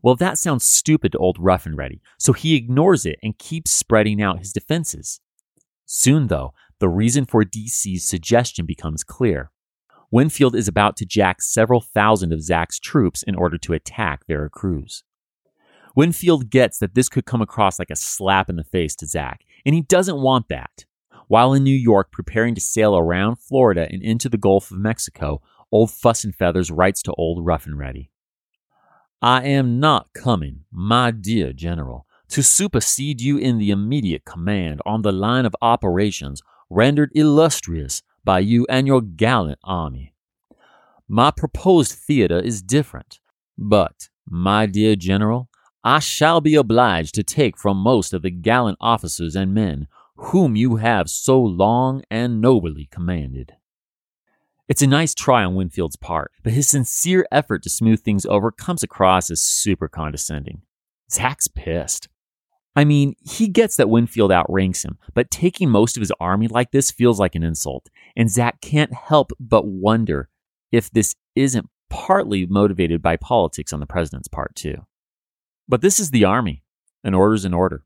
[0.00, 3.72] Well, that sounds stupid to old Rough and Ready, so he ignores it and keeps
[3.72, 5.20] spreading out his defenses.
[5.86, 9.50] Soon, though, the reason for DC's suggestion becomes clear.
[10.12, 15.02] Winfield is about to jack several thousand of Zack's troops in order to attack Veracruz.
[15.96, 19.40] Winfield gets that this could come across like a slap in the face to Zack,
[19.66, 20.84] and he doesn't want that.
[21.30, 25.40] While in New York preparing to sail around Florida and into the Gulf of Mexico,
[25.70, 28.10] Old Fuss and Feathers writes to Old Rough and Ready.
[29.22, 35.02] I am not coming, my dear General, to supersede you in the immediate command on
[35.02, 40.12] the line of operations rendered illustrious by you and your gallant army.
[41.06, 43.20] My proposed theater is different,
[43.56, 45.48] but, my dear General,
[45.84, 49.86] I shall be obliged to take from most of the gallant officers and men
[50.20, 53.54] whom you have so long and nobly commanded.
[54.68, 58.52] It's a nice try on Winfield's part, but his sincere effort to smooth things over
[58.52, 60.60] comes across as super condescending.
[61.10, 62.08] Zack's pissed.
[62.76, 66.70] I mean, he gets that Winfield outranks him, but taking most of his army like
[66.70, 70.28] this feels like an insult, and Zack can't help but wonder
[70.70, 74.86] if this isn't partly motivated by politics on the president's part, too.
[75.66, 76.62] But this is the army,
[77.02, 77.84] and order's in order.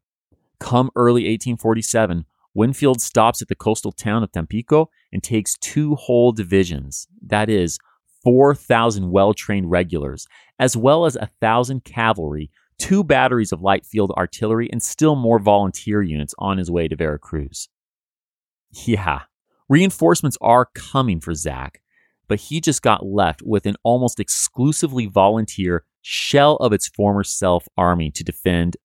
[0.65, 2.25] Come early 1847,
[2.55, 7.79] Winfield stops at the coastal town of Tampico and takes two whole divisions, that is,
[8.23, 10.27] 4,000 well trained regulars,
[10.59, 16.01] as well as 1,000 cavalry two batteries of light field artillery, and still more volunteer
[16.01, 17.69] units on his way to Veracruz.
[18.87, 19.25] Yeah,
[19.69, 21.83] reinforcements are coming for Zack,
[22.27, 27.69] but he just got left with an almost exclusively volunteer shell of its former self
[27.77, 28.79] army to defend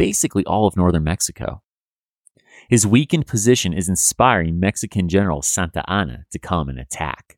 [0.00, 1.60] basically all of northern Mexico.
[2.70, 7.36] His weakened position is inspiring Mexican General Santa Anna to come and attack.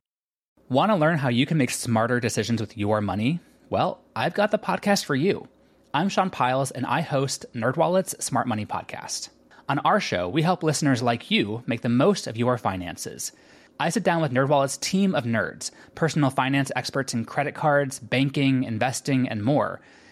[0.69, 3.41] Want to learn how you can make smarter decisions with your money?
[3.69, 5.49] Well, I've got the podcast for you.
[5.93, 9.31] I'm Sean Pyles, and I host NerdWallet's Smart Money Podcast.
[9.69, 13.33] On our show, we help listeners like you make the most of your finances.
[13.81, 18.63] I sit down with NerdWallet's team of nerds, personal finance experts in credit cards, banking,
[18.63, 19.81] investing, and more.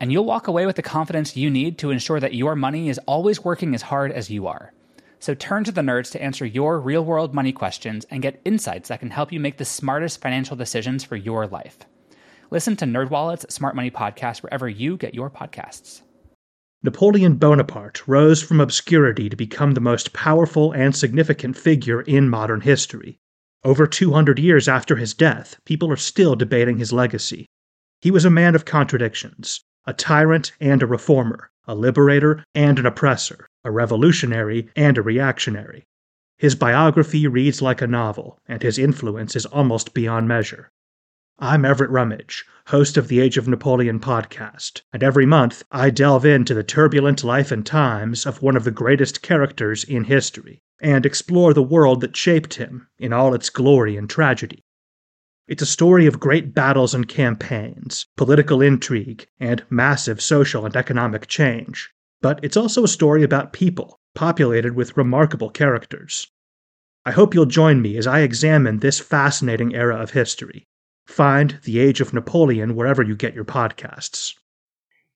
[0.00, 3.00] And you'll walk away with the confidence you need to ensure that your money is
[3.06, 4.72] always working as hard as you are.
[5.20, 8.88] So turn to the nerds to answer your real world money questions and get insights
[8.88, 11.78] that can help you make the smartest financial decisions for your life.
[12.50, 16.02] Listen to NerdWallet's Smart Money Podcast wherever you get your podcasts.
[16.84, 22.60] Napoleon Bonaparte rose from obscurity to become the most powerful and significant figure in modern
[22.60, 23.18] history.
[23.64, 27.46] Over 200 years after his death, people are still debating his legacy.
[28.00, 32.84] He was a man of contradictions, a tyrant and a reformer, a liberator and an
[32.84, 35.86] oppressor, a revolutionary and a reactionary.
[36.36, 40.68] His biography reads like a novel, and his influence is almost beyond measure.
[41.38, 46.26] I'm Everett Rummage, host of the Age of Napoleon podcast, and every month I delve
[46.26, 51.06] into the turbulent life and times of one of the greatest characters in history and
[51.06, 54.66] explore the world that shaped him in all its glory and tragedy.
[55.48, 61.26] It's a story of great battles and campaigns, political intrigue, and massive social and economic
[61.26, 61.90] change.
[62.20, 66.26] But it's also a story about people, populated with remarkable characters.
[67.06, 70.66] I hope you'll join me as I examine this fascinating era of history.
[71.06, 74.34] Find The Age of Napoleon wherever you get your podcasts.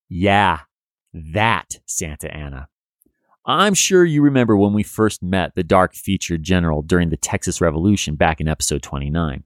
[0.08, 0.60] Yeah,
[1.12, 2.68] that Santa Anna.
[3.44, 7.60] I'm sure you remember when we first met the dark featured general during the Texas
[7.60, 9.44] Revolution back in episode 29.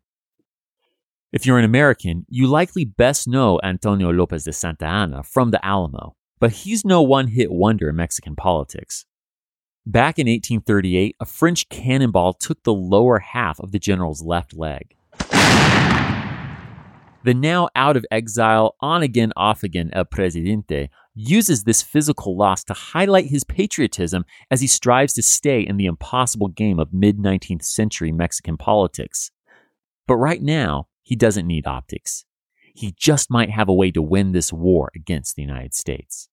[1.36, 5.62] If you're an American, you likely best know Antonio Lopez de Santa Anna from the
[5.62, 9.04] Alamo, but he's no one hit wonder in Mexican politics.
[9.84, 14.96] Back in 1838, a French cannonball took the lower half of the general's left leg.
[17.22, 22.64] The now out of exile, on again, off again El Presidente uses this physical loss
[22.64, 27.18] to highlight his patriotism as he strives to stay in the impossible game of mid
[27.18, 29.32] 19th century Mexican politics.
[30.06, 32.24] But right now, he doesn't need optics.
[32.74, 36.28] He just might have a way to win this war against the United States.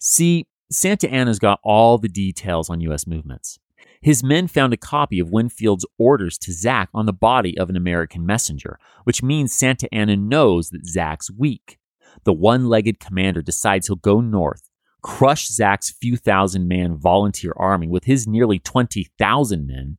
[0.00, 3.08] See, Santa Anna's got all the details on U.S.
[3.08, 3.58] movements.
[4.00, 7.76] His men found a copy of Winfield's orders to Zack on the body of an
[7.76, 11.78] American messenger, which means Santa Anna knows that Zack's weak.
[12.22, 14.70] The one legged commander decides he'll go north,
[15.02, 19.98] crush Zack's few thousand man volunteer army with his nearly 20,000 men.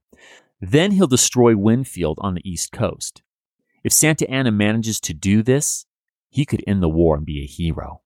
[0.61, 3.21] Then he'll destroy Winfield on the East Coast.
[3.85, 5.85] If Santa Anna manages to do this,
[6.31, 8.01] he could end the war and be a hero.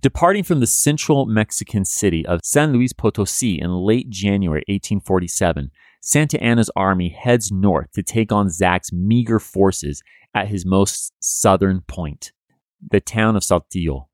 [0.00, 5.70] Departing from the central Mexican city of San Luis Potosi in late January 1847,
[6.00, 10.02] Santa Anna's army heads north to take on Zack's meager forces
[10.34, 12.32] at his most southern point,
[12.90, 14.08] the town of Saltillo.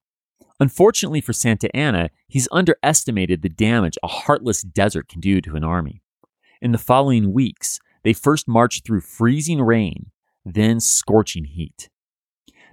[0.60, 5.64] Unfortunately for Santa Anna, he's underestimated the damage a heartless desert can do to an
[5.64, 6.02] army.
[6.60, 10.10] In the following weeks, they first marched through freezing rain,
[10.45, 11.89] then scorching heat.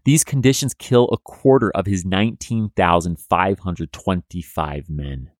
[0.06, 5.32] These conditions kill a quarter of his 19,525 men.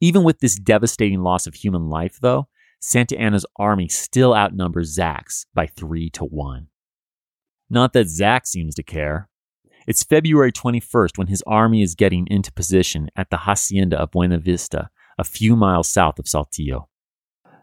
[0.00, 2.48] Even with this devastating loss of human life, though,
[2.80, 6.66] Santa Anna's army still outnumbers Zack's by three to one.
[7.70, 9.30] Not that Zack seems to care.
[9.86, 14.36] It's February 21st when his army is getting into position at the hacienda of Buena
[14.38, 16.88] Vista, a few miles south of Saltillo.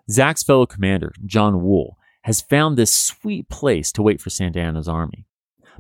[0.10, 4.88] Zack's fellow commander, John Wool, has found this sweet place to wait for Santa Anna's
[4.88, 5.26] army.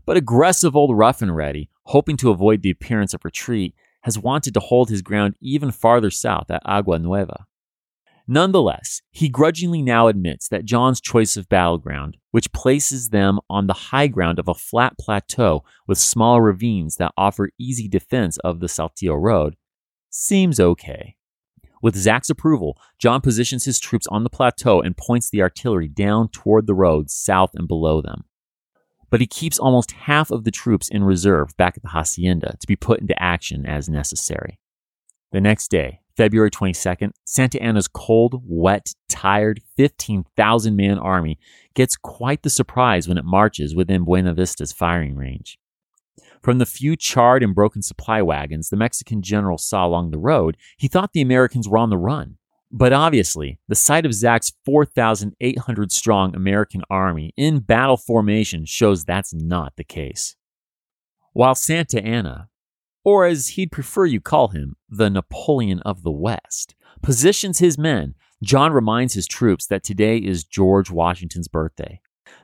[0.05, 4.53] But aggressive old Rough and Ready, hoping to avoid the appearance of retreat, has wanted
[4.55, 7.45] to hold his ground even farther south at Agua Nueva.
[8.27, 13.73] Nonetheless, he grudgingly now admits that John's choice of battleground, which places them on the
[13.73, 18.67] high ground of a flat plateau with small ravines that offer easy defense of the
[18.67, 19.55] Saltillo Road,
[20.09, 21.15] seems okay.
[21.81, 26.29] With Zach's approval, John positions his troops on the plateau and points the artillery down
[26.29, 28.25] toward the roads south and below them
[29.11, 32.65] but he keeps almost half of the troops in reserve back at the hacienda to
[32.65, 34.57] be put into action as necessary.
[35.31, 41.37] The next day, February 22nd, Santa Anna's cold, wet, tired 15,000 man army
[41.73, 45.59] gets quite the surprise when it marches within Buena Vista's firing range.
[46.41, 50.57] From the few charred and broken supply wagons the Mexican general saw along the road,
[50.77, 52.37] he thought the Americans were on the run.
[52.71, 59.33] But obviously, the sight of Zack's 4,800 strong American army in battle formation shows that's
[59.33, 60.35] not the case.
[61.33, 62.49] While Santa Anna,
[63.03, 68.15] or as he'd prefer you call him, the Napoleon of the West, positions his men,
[68.41, 72.01] John reminds his troops that today is George Washington's birthday.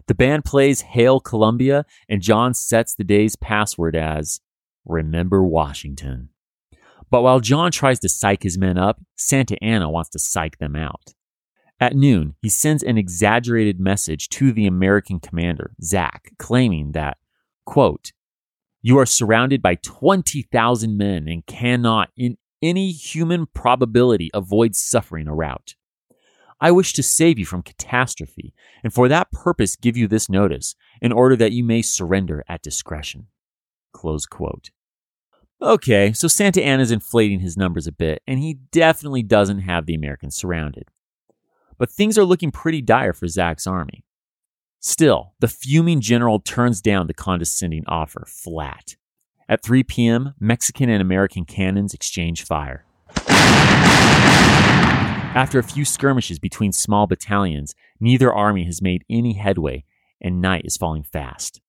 [0.07, 4.41] The band plays Hail Columbia, and John sets the day's password as
[4.85, 6.29] Remember Washington.
[7.09, 10.75] But while John tries to psych his men up, Santa Anna wants to psych them
[10.75, 11.13] out.
[11.79, 17.17] At noon, he sends an exaggerated message to the American commander, Zack, claiming that,
[17.65, 18.11] quote,
[18.81, 25.35] You are surrounded by 20,000 men and cannot, in any human probability, avoid suffering a
[25.35, 25.75] rout.
[26.59, 28.53] I wish to save you from catastrophe,
[28.83, 32.63] and for that purpose give you this notice, in order that you may surrender at
[32.63, 33.27] discretion.
[33.93, 34.71] Close quote.
[35.61, 39.95] Okay, so Santa Anna's inflating his numbers a bit, and he definitely doesn't have the
[39.95, 40.89] Americans surrounded.
[41.77, 44.03] But things are looking pretty dire for Zack's army.
[44.79, 48.95] Still, the fuming general turns down the condescending offer flat.
[49.49, 52.85] At 3 p.m., Mexican and American cannons exchange fire.
[55.37, 59.83] After a few skirmishes between small battalions, neither army has made any headway,
[60.19, 61.61] and night is falling fast.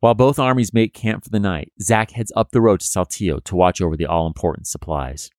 [0.00, 3.42] While both armies make camp for the night, Zack heads up the road to Saltillo
[3.44, 5.30] to watch over the all important supplies.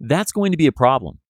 [0.00, 1.20] That's going to be a problem.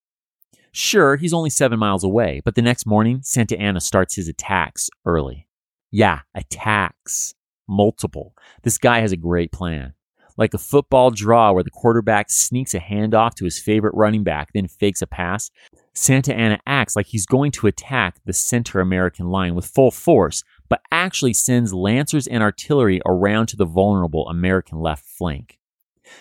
[0.73, 4.89] Sure, he's only seven miles away, but the next morning, Santa Anna starts his attacks
[5.05, 5.49] early.
[5.91, 7.35] Yeah, attacks.
[7.69, 8.35] Multiple.
[8.63, 9.93] This guy has a great plan.
[10.37, 14.51] Like a football draw where the quarterback sneaks a handoff to his favorite running back,
[14.53, 15.51] then fakes a pass,
[15.95, 20.43] Santa Anna acts like he's going to attack the center American line with full force,
[20.69, 25.59] but actually sends lancers and artillery around to the vulnerable American left flank.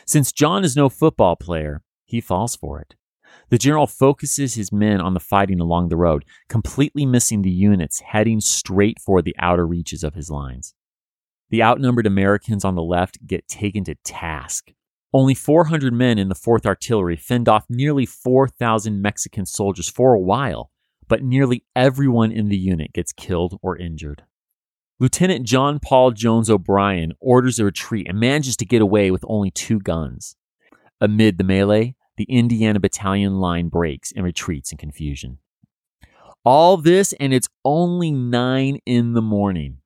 [0.05, 2.95] Since John is no football player, he falls for it.
[3.49, 8.01] The general focuses his men on the fighting along the road, completely missing the units
[8.01, 10.73] heading straight for the outer reaches of his lines.
[11.51, 14.71] The outnumbered Americans on the left get taken to task.
[15.13, 20.19] Only 400 men in the 4th Artillery fend off nearly 4,000 Mexican soldiers for a
[20.19, 20.71] while,
[21.09, 24.23] but nearly everyone in the unit gets killed or injured.
[24.97, 29.51] Lieutenant John Paul Jones O'Brien orders a retreat and manages to get away with only
[29.51, 30.37] two guns.
[31.01, 35.39] Amid the melee, the Indiana Battalion line breaks and retreats in confusion.
[36.45, 39.80] All this, and it's only 9 in the morning.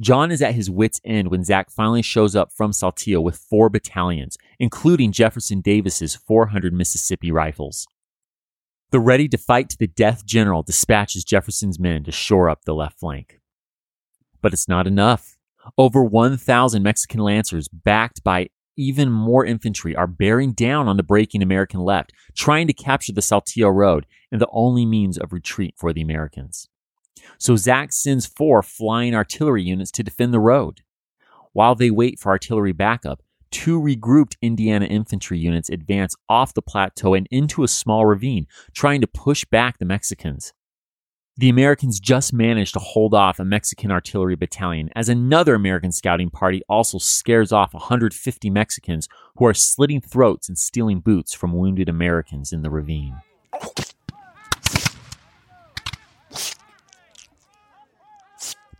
[0.00, 3.68] John is at his wits' end when Zach finally shows up from Saltillo with four
[3.68, 7.86] battalions, including Jefferson Davis's 400 Mississippi rifles.
[8.92, 12.74] The ready to fight to the death general dispatches Jefferson's men to shore up the
[12.74, 13.40] left flank.
[14.40, 15.36] But it's not enough.
[15.76, 21.42] Over 1,000 Mexican lancers, backed by even more infantry, are bearing down on the breaking
[21.42, 25.92] American left, trying to capture the Saltillo Road and the only means of retreat for
[25.92, 26.68] the Americans.
[27.38, 30.82] So Zach sends four flying artillery units to defend the road.
[31.52, 37.14] While they wait for artillery backup, two regrouped Indiana infantry units advance off the plateau
[37.14, 40.52] and into a small ravine, trying to push back the Mexicans.
[41.36, 46.28] The Americans just managed to hold off a Mexican artillery battalion as another American scouting
[46.28, 51.88] party also scares off 150 Mexicans who are slitting throats and stealing boots from wounded
[51.88, 53.16] Americans in the ravine.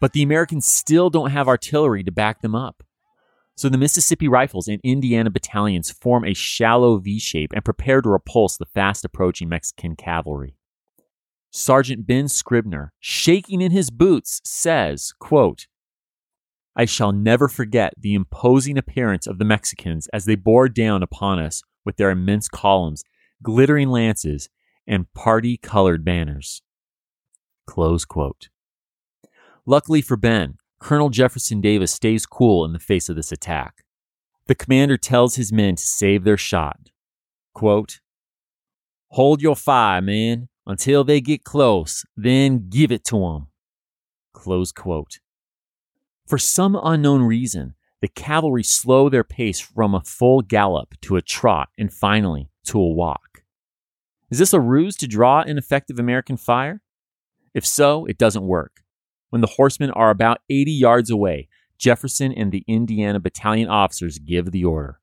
[0.01, 2.83] But the Americans still don't have artillery to back them up.
[3.55, 8.09] So the Mississippi Rifles and Indiana battalions form a shallow V shape and prepare to
[8.09, 10.57] repulse the fast approaching Mexican cavalry.
[11.51, 15.67] Sergeant Ben Scribner, shaking in his boots, says, quote,
[16.77, 21.39] I shall never forget the imposing appearance of the Mexicans as they bore down upon
[21.39, 23.05] us with their immense columns,
[23.43, 24.49] glittering lances,
[24.87, 26.63] and party colored banners.
[27.67, 28.49] Close quote.
[29.71, 33.85] Luckily for Ben, Colonel Jefferson Davis stays cool in the face of this attack.
[34.49, 36.91] The commander tells his men to save their shot.
[37.55, 38.01] Quote,
[39.11, 43.47] Hold your fire, men, until they get close, then give it to them.
[44.33, 45.21] Close quote.
[46.27, 51.23] For some unknown reason, the cavalry slow their pace from a full gallop to a
[51.23, 53.45] trot and finally to a walk.
[54.31, 56.83] Is this a ruse to draw ineffective American fire?
[57.55, 58.80] If so, it doesn't work.
[59.31, 64.51] When the horsemen are about 80 yards away, Jefferson and the Indiana battalion officers give
[64.51, 65.01] the order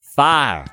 [0.00, 0.64] Fire!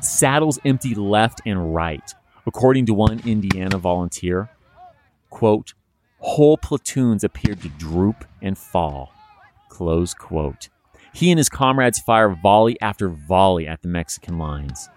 [0.00, 2.14] Saddles empty left and right.
[2.46, 4.50] According to one Indiana volunteer,
[5.30, 5.74] quote,
[6.18, 9.12] whole platoons appeared to droop and fall.
[9.68, 10.68] Close quote.
[11.12, 14.88] He and his comrades fire volley after volley at the Mexican lines.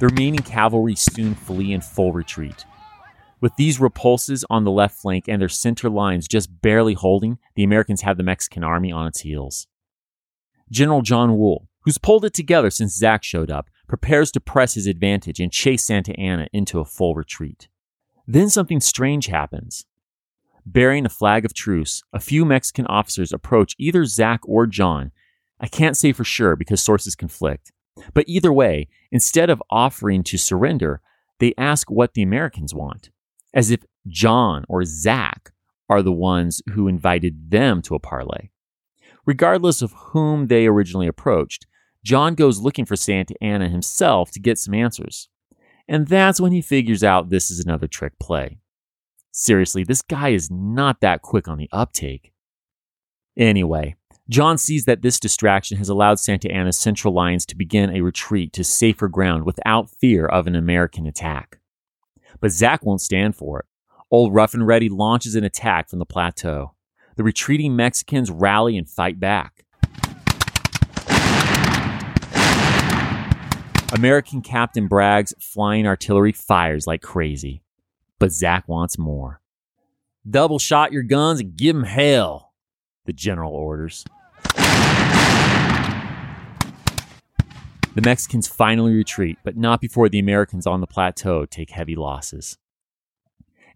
[0.00, 2.64] The remaining cavalry soon flee in full retreat.
[3.42, 7.64] With these repulses on the left flank and their center lines just barely holding, the
[7.64, 9.66] Americans have the Mexican army on its heels.
[10.70, 14.86] General John Wool, who's pulled it together since Zach showed up, prepares to press his
[14.86, 17.68] advantage and chase Santa Anna into a full retreat.
[18.26, 19.84] Then something strange happens.
[20.64, 25.12] Bearing a flag of truce, a few Mexican officers approach either Zach or John.
[25.60, 27.70] I can't say for sure because sources conflict.
[28.14, 31.00] But either way, instead of offering to surrender,
[31.38, 33.10] they ask what the Americans want,
[33.52, 35.52] as if John or Zach
[35.88, 38.52] are the ones who invited them to a parley.
[39.26, 41.66] Regardless of whom they originally approached,
[42.04, 45.28] John goes looking for Santa Anna himself to get some answers.
[45.88, 48.58] And that's when he figures out this is another trick play.
[49.32, 52.32] Seriously, this guy is not that quick on the uptake.
[53.36, 53.96] Anyway,
[54.30, 58.52] John sees that this distraction has allowed Santa Anna's central lines to begin a retreat
[58.52, 61.58] to safer ground without fear of an American attack.
[62.40, 63.66] But Zach won't stand for it.
[64.08, 66.74] Old Rough and Ready launches an attack from the plateau.
[67.16, 69.64] The retreating Mexicans rally and fight back.
[73.92, 77.64] American Captain Bragg's flying artillery fires like crazy.
[78.20, 79.40] But Zach wants more.
[80.28, 82.52] Double shot your guns and give 'em hell,
[83.06, 84.04] the general orders.
[87.92, 92.56] The Mexicans finally retreat, but not before the Americans on the plateau take heavy losses.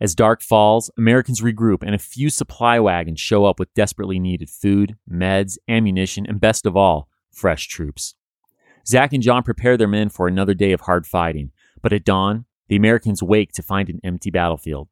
[0.01, 4.51] As dark falls, Americans regroup and a few supply wagons show up with desperately needed
[4.51, 8.15] food, meds, ammunition, and best of all, fresh troops.
[8.87, 11.53] Zach and John prepare their men for another day of hard fighting,
[11.83, 14.89] but at dawn, the Americans wake to find an empty battlefield.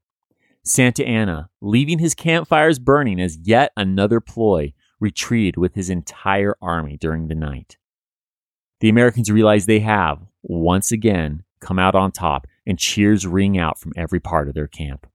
[0.65, 4.73] Santa Anna, leaving his campfires burning as yet another ploy,
[5.03, 7.77] retreated with his entire army during the night.
[8.81, 13.79] The Americans realize they have, once again, come out on top, and cheers ring out
[13.79, 15.07] from every part of their camp.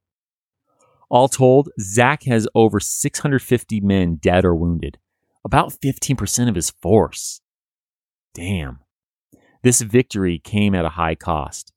[1.10, 5.00] All told, Zach has over 650 men dead or wounded,
[5.44, 7.42] about 15% of his force.
[8.34, 8.80] Damn.
[9.64, 11.74] This victory came at a high cost,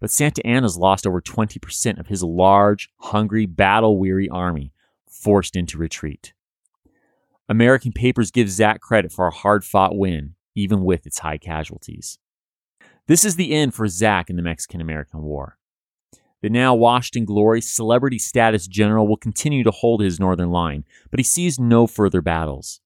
[0.00, 4.72] but Santa Anna's lost over 20% of his large, hungry, battle weary army,
[5.08, 6.34] forced into retreat.
[7.48, 12.18] American papers give Zach credit for a hard fought win, even with its high casualties.
[13.06, 15.58] This is the end for Zach in the Mexican American War.
[16.40, 20.84] The now washed in glory, celebrity status general will continue to hold his northern line,
[21.10, 22.80] but he sees no further battles.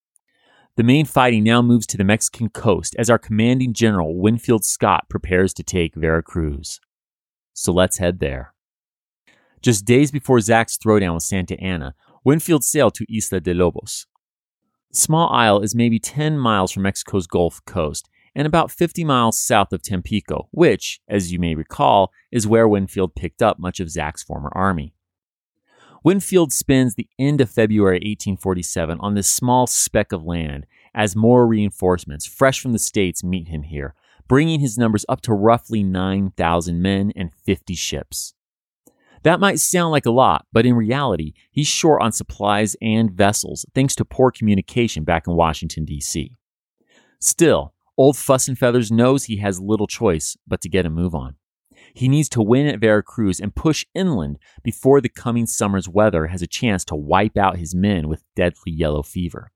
[0.76, 5.09] The main fighting now moves to the Mexican coast as our commanding general, Winfield Scott,
[5.09, 6.80] prepares to take Veracruz.
[7.52, 8.54] So let's head there.
[9.61, 11.94] Just days before Zach's throwdown with Santa Anna,
[12.24, 14.06] Winfield sailed to Isla de Lobos.
[14.93, 19.72] Small isle is maybe 10 miles from Mexico's Gulf Coast and about 50 miles south
[19.72, 24.22] of Tampico, which, as you may recall, is where Winfield picked up much of Zach's
[24.22, 24.95] former army.
[26.05, 31.47] Winfield spends the end of February 1847 on this small speck of land as more
[31.47, 33.95] reinforcements, fresh from the States, meet him here,
[34.26, 38.34] bringing his numbers up to roughly 9,000 men and 50 ships.
[39.22, 43.66] That might sound like a lot, but in reality, he's short on supplies and vessels
[43.74, 46.32] thanks to poor communication back in Washington, D.C.
[47.20, 51.14] Still, Old Fuss and Feathers knows he has little choice but to get a move
[51.14, 51.34] on.
[51.94, 56.42] He needs to win at Veracruz and push inland before the coming summer's weather has
[56.42, 59.50] a chance to wipe out his men with deadly yellow fever.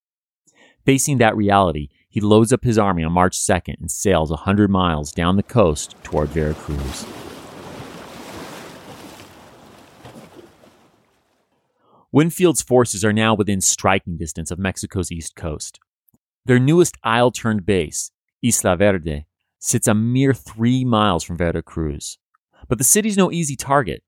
[0.84, 5.12] Facing that reality, he loads up his army on March 2nd and sails 100 miles
[5.12, 7.06] down the coast toward Veracruz.
[12.12, 15.80] Winfield's forces are now within striking distance of Mexico's east coast.
[16.44, 18.10] Their newest isle turned base,
[18.44, 19.24] Isla Verde,
[19.58, 22.18] sits a mere three miles from Veracruz.
[22.68, 24.02] But the city's no easy target.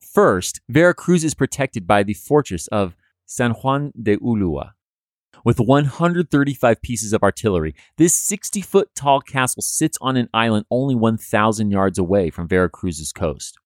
[0.00, 4.72] First, Veracruz is protected by the fortress of San Juan de Ulua.
[5.44, 10.96] With 135 pieces of artillery, this 60 foot tall castle sits on an island only
[10.96, 13.56] 1,000 yards away from Veracruz's coast.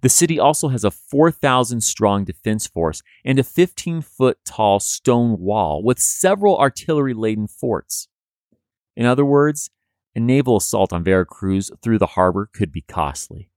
[0.00, 5.38] The city also has a 4,000 strong defense force and a 15 foot tall stone
[5.40, 8.08] wall with several artillery laden forts.
[8.96, 9.70] In other words,
[10.14, 13.50] a naval assault on Veracruz through the harbor could be costly.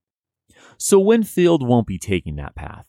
[0.78, 2.86] So Winfield won't be taking that path.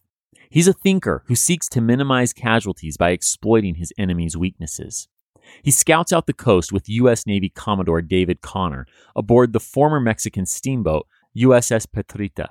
[0.50, 5.08] He's a thinker who seeks to minimize casualties by exploiting his enemy's weaknesses.
[5.62, 7.26] He scouts out the coast with U.S.
[7.26, 8.86] Navy Commodore David Conner
[9.16, 12.48] aboard the former Mexican steamboat USS Petrita.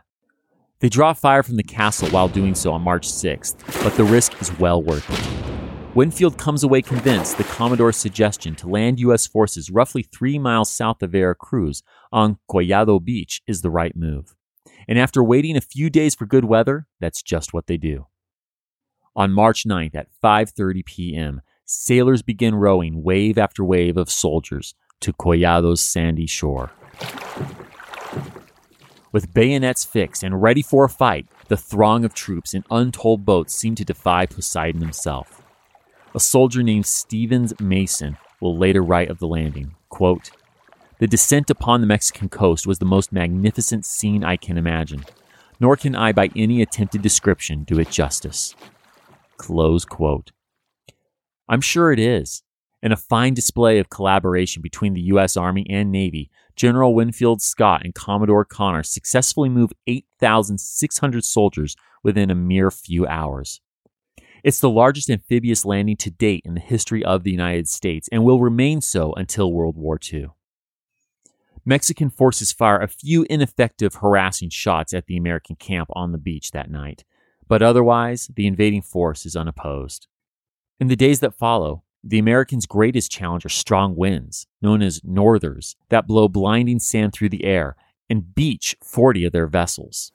[0.81, 4.41] They draw fire from the castle while doing so on March 6th, but the risk
[4.41, 5.95] is well worth it.
[5.95, 9.27] Winfield comes away convinced the Commodore's suggestion to land U.S.
[9.27, 14.33] forces roughly three miles south of Veracruz on Collado Beach is the right move.
[14.87, 18.07] And after waiting a few days for good weather, that's just what they do.
[19.15, 25.13] On March 9th at 5:30 p.m., sailors begin rowing wave after wave of soldiers to
[25.13, 26.71] Collado's sandy shore.
[29.11, 33.53] With bayonets fixed and ready for a fight, the throng of troops in untold boats
[33.53, 35.41] seem to defy Poseidon himself.
[36.15, 40.31] A soldier named Stevens Mason will later write of the landing, quote,
[40.99, 45.03] The descent upon the Mexican coast was the most magnificent scene I can imagine,
[45.59, 48.55] nor can I by any attempted description do it justice.
[49.35, 50.31] Close quote.
[51.49, 52.43] I'm sure it is.
[52.81, 55.35] In a fine display of collaboration between the U.S.
[55.37, 56.31] Army and Navy,
[56.61, 63.61] General Winfield Scott and Commodore Conner successfully moved 8,600 soldiers within a mere few hours.
[64.43, 68.23] It's the largest amphibious landing to date in the history of the United States and
[68.23, 70.27] will remain so until World War II.
[71.65, 76.51] Mexican forces fire a few ineffective, harassing shots at the American camp on the beach
[76.51, 77.03] that night,
[77.47, 80.05] but otherwise, the invading force is unopposed.
[80.79, 85.75] In the days that follow, the Americans' greatest challenge are strong winds, known as northers,
[85.89, 87.75] that blow blinding sand through the air
[88.09, 90.11] and beach 40 of their vessels.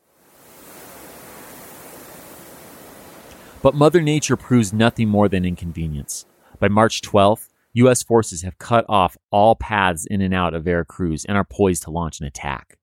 [3.62, 6.26] But Mother Nature proves nothing more than inconvenience.
[6.58, 8.02] By March 12th, U.S.
[8.02, 11.90] forces have cut off all paths in and out of Veracruz and are poised to
[11.90, 12.78] launch an attack.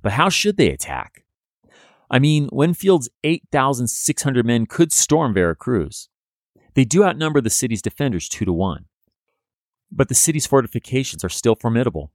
[0.00, 1.24] But how should they attack?
[2.10, 6.08] I mean, Winfield's 8,600 men could storm Veracruz.
[6.74, 8.86] They do outnumber the city's defenders two to one.
[9.90, 12.12] But the city's fortifications are still formidable.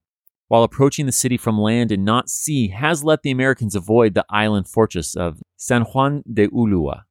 [0.47, 4.25] While approaching the city from land and not sea has let the Americans avoid the
[4.29, 7.03] island fortress of San Juan de Ulua.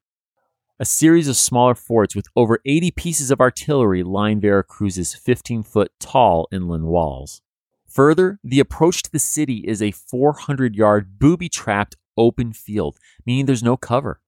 [0.79, 5.93] A series of smaller forts with over 80 pieces of artillery line Veracruz's 15 foot
[6.01, 7.43] tall inland walls.
[7.89, 13.47] Further, the approach to the city is a 400 yard booby trapped open field, meaning
[13.47, 14.21] there's no cover.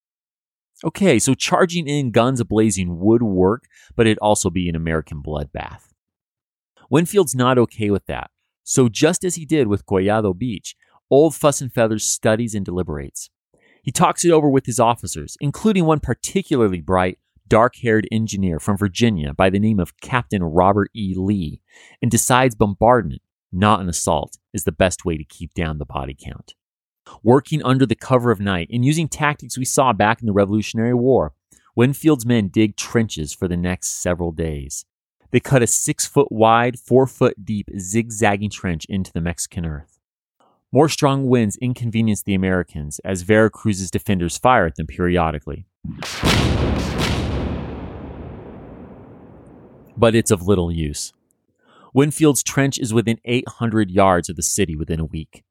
[0.85, 3.65] Okay, so charging in guns ablazing would work,
[3.97, 5.93] but it'd also be an American bloodbath.
[6.89, 8.31] Winfield's not okay with that.
[8.63, 10.77] So, just as he did with Collado Beach,
[11.11, 13.31] Old Fuss and Feathers studies and deliberates.
[13.83, 17.19] He talks it over with his officers, including one particularly bright,
[17.49, 21.15] dark haired engineer from Virginia by the name of Captain Robert E.
[21.17, 21.61] Lee,
[22.03, 26.15] and decides bombardment, not an assault, is the best way to keep down the body
[26.19, 26.55] count.
[27.23, 30.95] Working under the cover of night and using tactics we saw back in the Revolutionary
[30.95, 31.33] War,
[31.77, 34.85] Winfield's men dig trenches for the next several days.
[35.31, 39.99] They cut a six foot wide, four foot deep, zigzagging trench into the Mexican earth.
[40.73, 45.67] More strong winds inconvenience the Americans as Veracruz's defenders fire at them periodically.
[49.97, 51.13] But it's of little use.
[51.95, 55.43] Winfield's trench is within 800 yards of the city within a week.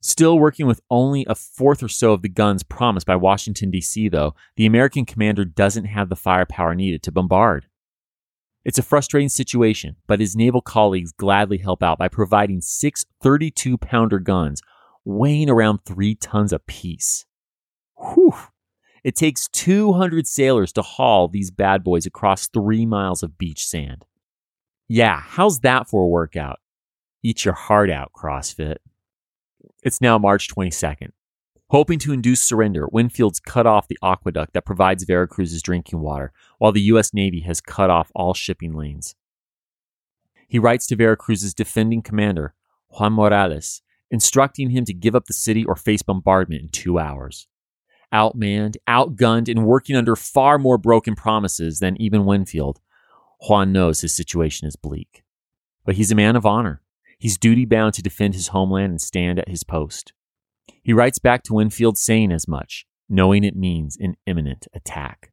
[0.00, 4.08] Still working with only a fourth or so of the guns promised by Washington, D.C.,
[4.08, 7.66] though, the American commander doesn't have the firepower needed to bombard.
[8.64, 13.78] It's a frustrating situation, but his naval colleagues gladly help out by providing six 32
[13.78, 14.60] pounder guns
[15.04, 17.26] weighing around three tons apiece.
[17.96, 18.34] Whew!
[19.04, 24.04] It takes 200 sailors to haul these bad boys across three miles of beach sand.
[24.88, 26.58] Yeah, how's that for a workout?
[27.22, 28.78] Eat your heart out, CrossFit.
[29.86, 31.10] It's now March 22nd.
[31.70, 36.72] Hoping to induce surrender, Winfield's cut off the aqueduct that provides Veracruz's drinking water, while
[36.72, 37.14] the U.S.
[37.14, 39.14] Navy has cut off all shipping lanes.
[40.48, 42.52] He writes to Veracruz's defending commander,
[42.88, 43.80] Juan Morales,
[44.10, 47.46] instructing him to give up the city or face bombardment in two hours.
[48.12, 52.80] Outmanned, outgunned, and working under far more broken promises than even Winfield,
[53.48, 55.22] Juan knows his situation is bleak.
[55.84, 56.82] But he's a man of honor.
[57.18, 60.12] He's duty bound to defend his homeland and stand at his post.
[60.82, 65.32] He writes back to Winfield saying as much, knowing it means an imminent attack.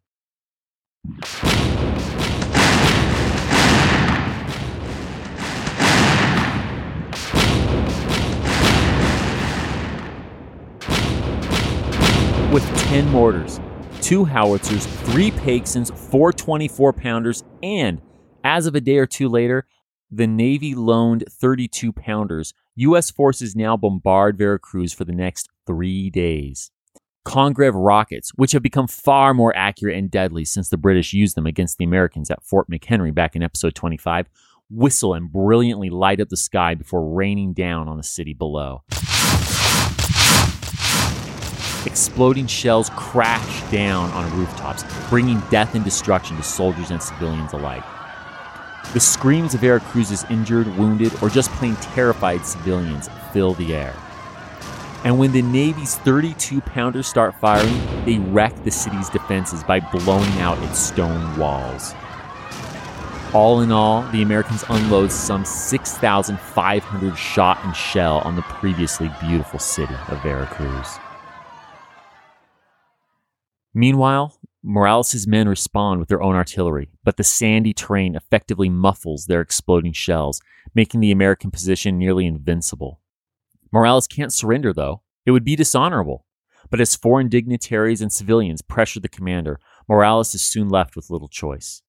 [12.53, 13.59] With 10 mortars,
[13.99, 18.01] two howitzers, three Paixhans, four 24 pounders, and,
[18.41, 19.67] as of a day or two later,
[20.15, 22.53] the Navy loaned 32 pounders.
[22.75, 23.09] U.S.
[23.09, 26.69] forces now bombard Veracruz for the next three days.
[27.25, 31.47] Congreve rockets, which have become far more accurate and deadly since the British used them
[31.47, 34.29] against the Americans at Fort McHenry back in episode 25,
[34.69, 38.83] whistle and brilliantly light up the sky before raining down on the city below.
[41.87, 47.83] Exploding shells crash down on rooftops, bringing death and destruction to soldiers and civilians alike.
[48.93, 53.95] The screams of Veracruz's injured, wounded, or just plain terrified civilians fill the air.
[55.03, 60.31] And when the Navy's 32 pounders start firing, they wreck the city's defenses by blowing
[60.39, 61.95] out its stone walls.
[63.33, 69.57] All in all, the Americans unload some 6,500 shot and shell on the previously beautiful
[69.57, 70.99] city of Veracruz.
[73.73, 79.41] Meanwhile, Morales' men respond with their own artillery, but the sandy terrain effectively muffles their
[79.41, 80.41] exploding shells,
[80.73, 83.01] making the American position nearly invincible.
[83.73, 85.01] Morales can't surrender, though.
[85.25, 86.25] It would be dishonorable.
[86.69, 89.59] But as foreign dignitaries and civilians pressure the commander,
[89.89, 91.81] Morales is soon left with little choice.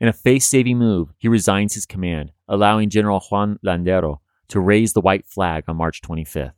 [0.00, 4.94] In a face saving move, he resigns his command, allowing General Juan Landero to raise
[4.94, 6.52] the white flag on March 25th.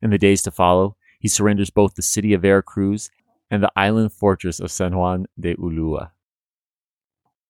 [0.00, 3.10] In the days to follow, he surrenders both the city of Veracruz
[3.50, 6.10] and the island fortress of San Juan de Ulua.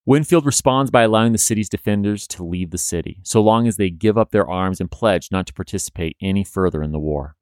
[0.07, 3.91] Winfield responds by allowing the city's defenders to leave the city, so long as they
[3.91, 7.37] give up their arms and pledge not to participate any further in the war.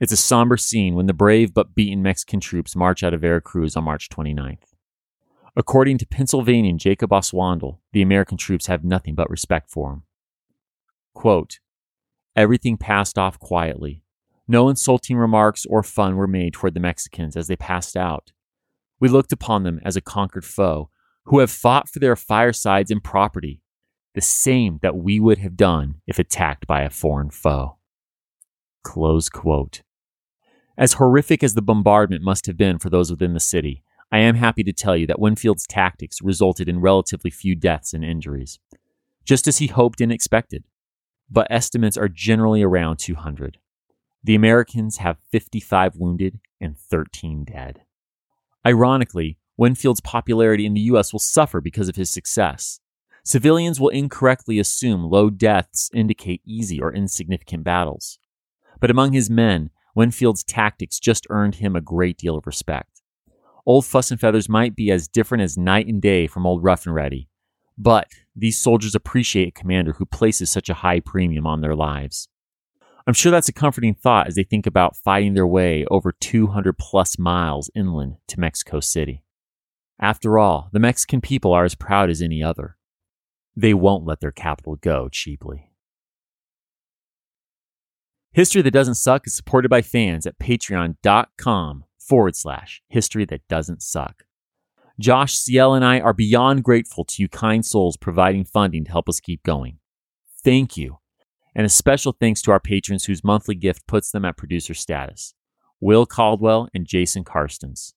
[0.00, 3.76] It's a somber scene when the brave but beaten Mexican troops march out of Veracruz
[3.76, 4.74] on March 29th.
[5.56, 10.02] According to Pennsylvanian Jacob Oswandel, the American troops have nothing but respect for him.
[11.14, 11.58] Quote,
[12.36, 14.02] Everything passed off quietly,
[14.48, 18.32] no insulting remarks or fun were made toward the Mexicans as they passed out.
[18.98, 20.90] We looked upon them as a conquered foe
[21.26, 23.60] who have fought for their firesides and property,
[24.14, 27.76] the same that we would have done if attacked by a foreign foe.
[28.82, 29.82] Close quote.
[30.78, 34.36] As horrific as the bombardment must have been for those within the city, I am
[34.36, 38.58] happy to tell you that Winfield's tactics resulted in relatively few deaths and injuries,
[39.24, 40.64] just as he hoped and expected.
[41.30, 43.58] But estimates are generally around 200.
[44.28, 47.80] The Americans have 55 wounded and 13 dead.
[48.66, 51.14] Ironically, Winfield's popularity in the U.S.
[51.14, 52.78] will suffer because of his success.
[53.24, 58.18] Civilians will incorrectly assume low deaths indicate easy or insignificant battles.
[58.80, 63.00] But among his men, Winfield's tactics just earned him a great deal of respect.
[63.64, 66.84] Old Fuss and Feathers might be as different as night and day from Old Rough
[66.84, 67.30] and Ready,
[67.78, 72.28] but these soldiers appreciate a commander who places such a high premium on their lives.
[73.08, 76.76] I'm sure that's a comforting thought as they think about fighting their way over 200
[76.76, 79.24] plus miles inland to Mexico City.
[79.98, 82.76] After all, the Mexican people are as proud as any other.
[83.56, 85.70] They won't let their capital go cheaply.
[88.32, 93.82] History That Doesn't Suck is supported by fans at patreon.com forward slash history that doesn't
[93.82, 94.24] suck.
[95.00, 99.08] Josh, Ciel, and I are beyond grateful to you kind souls providing funding to help
[99.08, 99.78] us keep going.
[100.44, 100.97] Thank you.
[101.58, 105.34] And a special thanks to our patrons whose monthly gift puts them at producer status
[105.80, 107.94] Will Caldwell and Jason Karstens.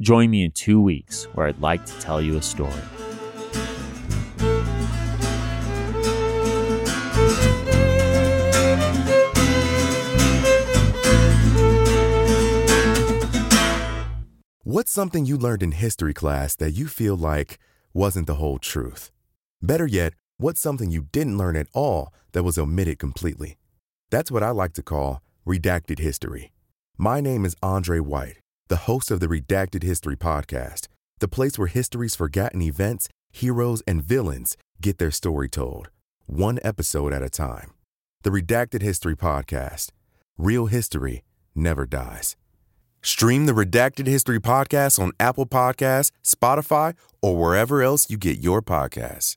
[0.00, 2.72] Join me in two weeks where I'd like to tell you a story.
[14.62, 17.58] What's something you learned in history class that you feel like
[17.92, 19.10] wasn't the whole truth?
[19.60, 23.56] Better yet, what's something you didn't learn at all that was omitted completely?
[24.10, 26.52] That's what I like to call redacted history.
[26.96, 31.68] My name is Andre White, the host of the Redacted History Podcast, the place where
[31.68, 35.90] history's forgotten events, heroes, and villains get their story told,
[36.26, 37.72] one episode at a time.
[38.22, 39.90] The Redacted History Podcast.
[40.38, 41.22] Real history
[41.54, 42.36] never dies.
[43.02, 48.62] Stream the Redacted History Podcast on Apple Podcasts, Spotify, or wherever else you get your
[48.62, 49.36] podcasts.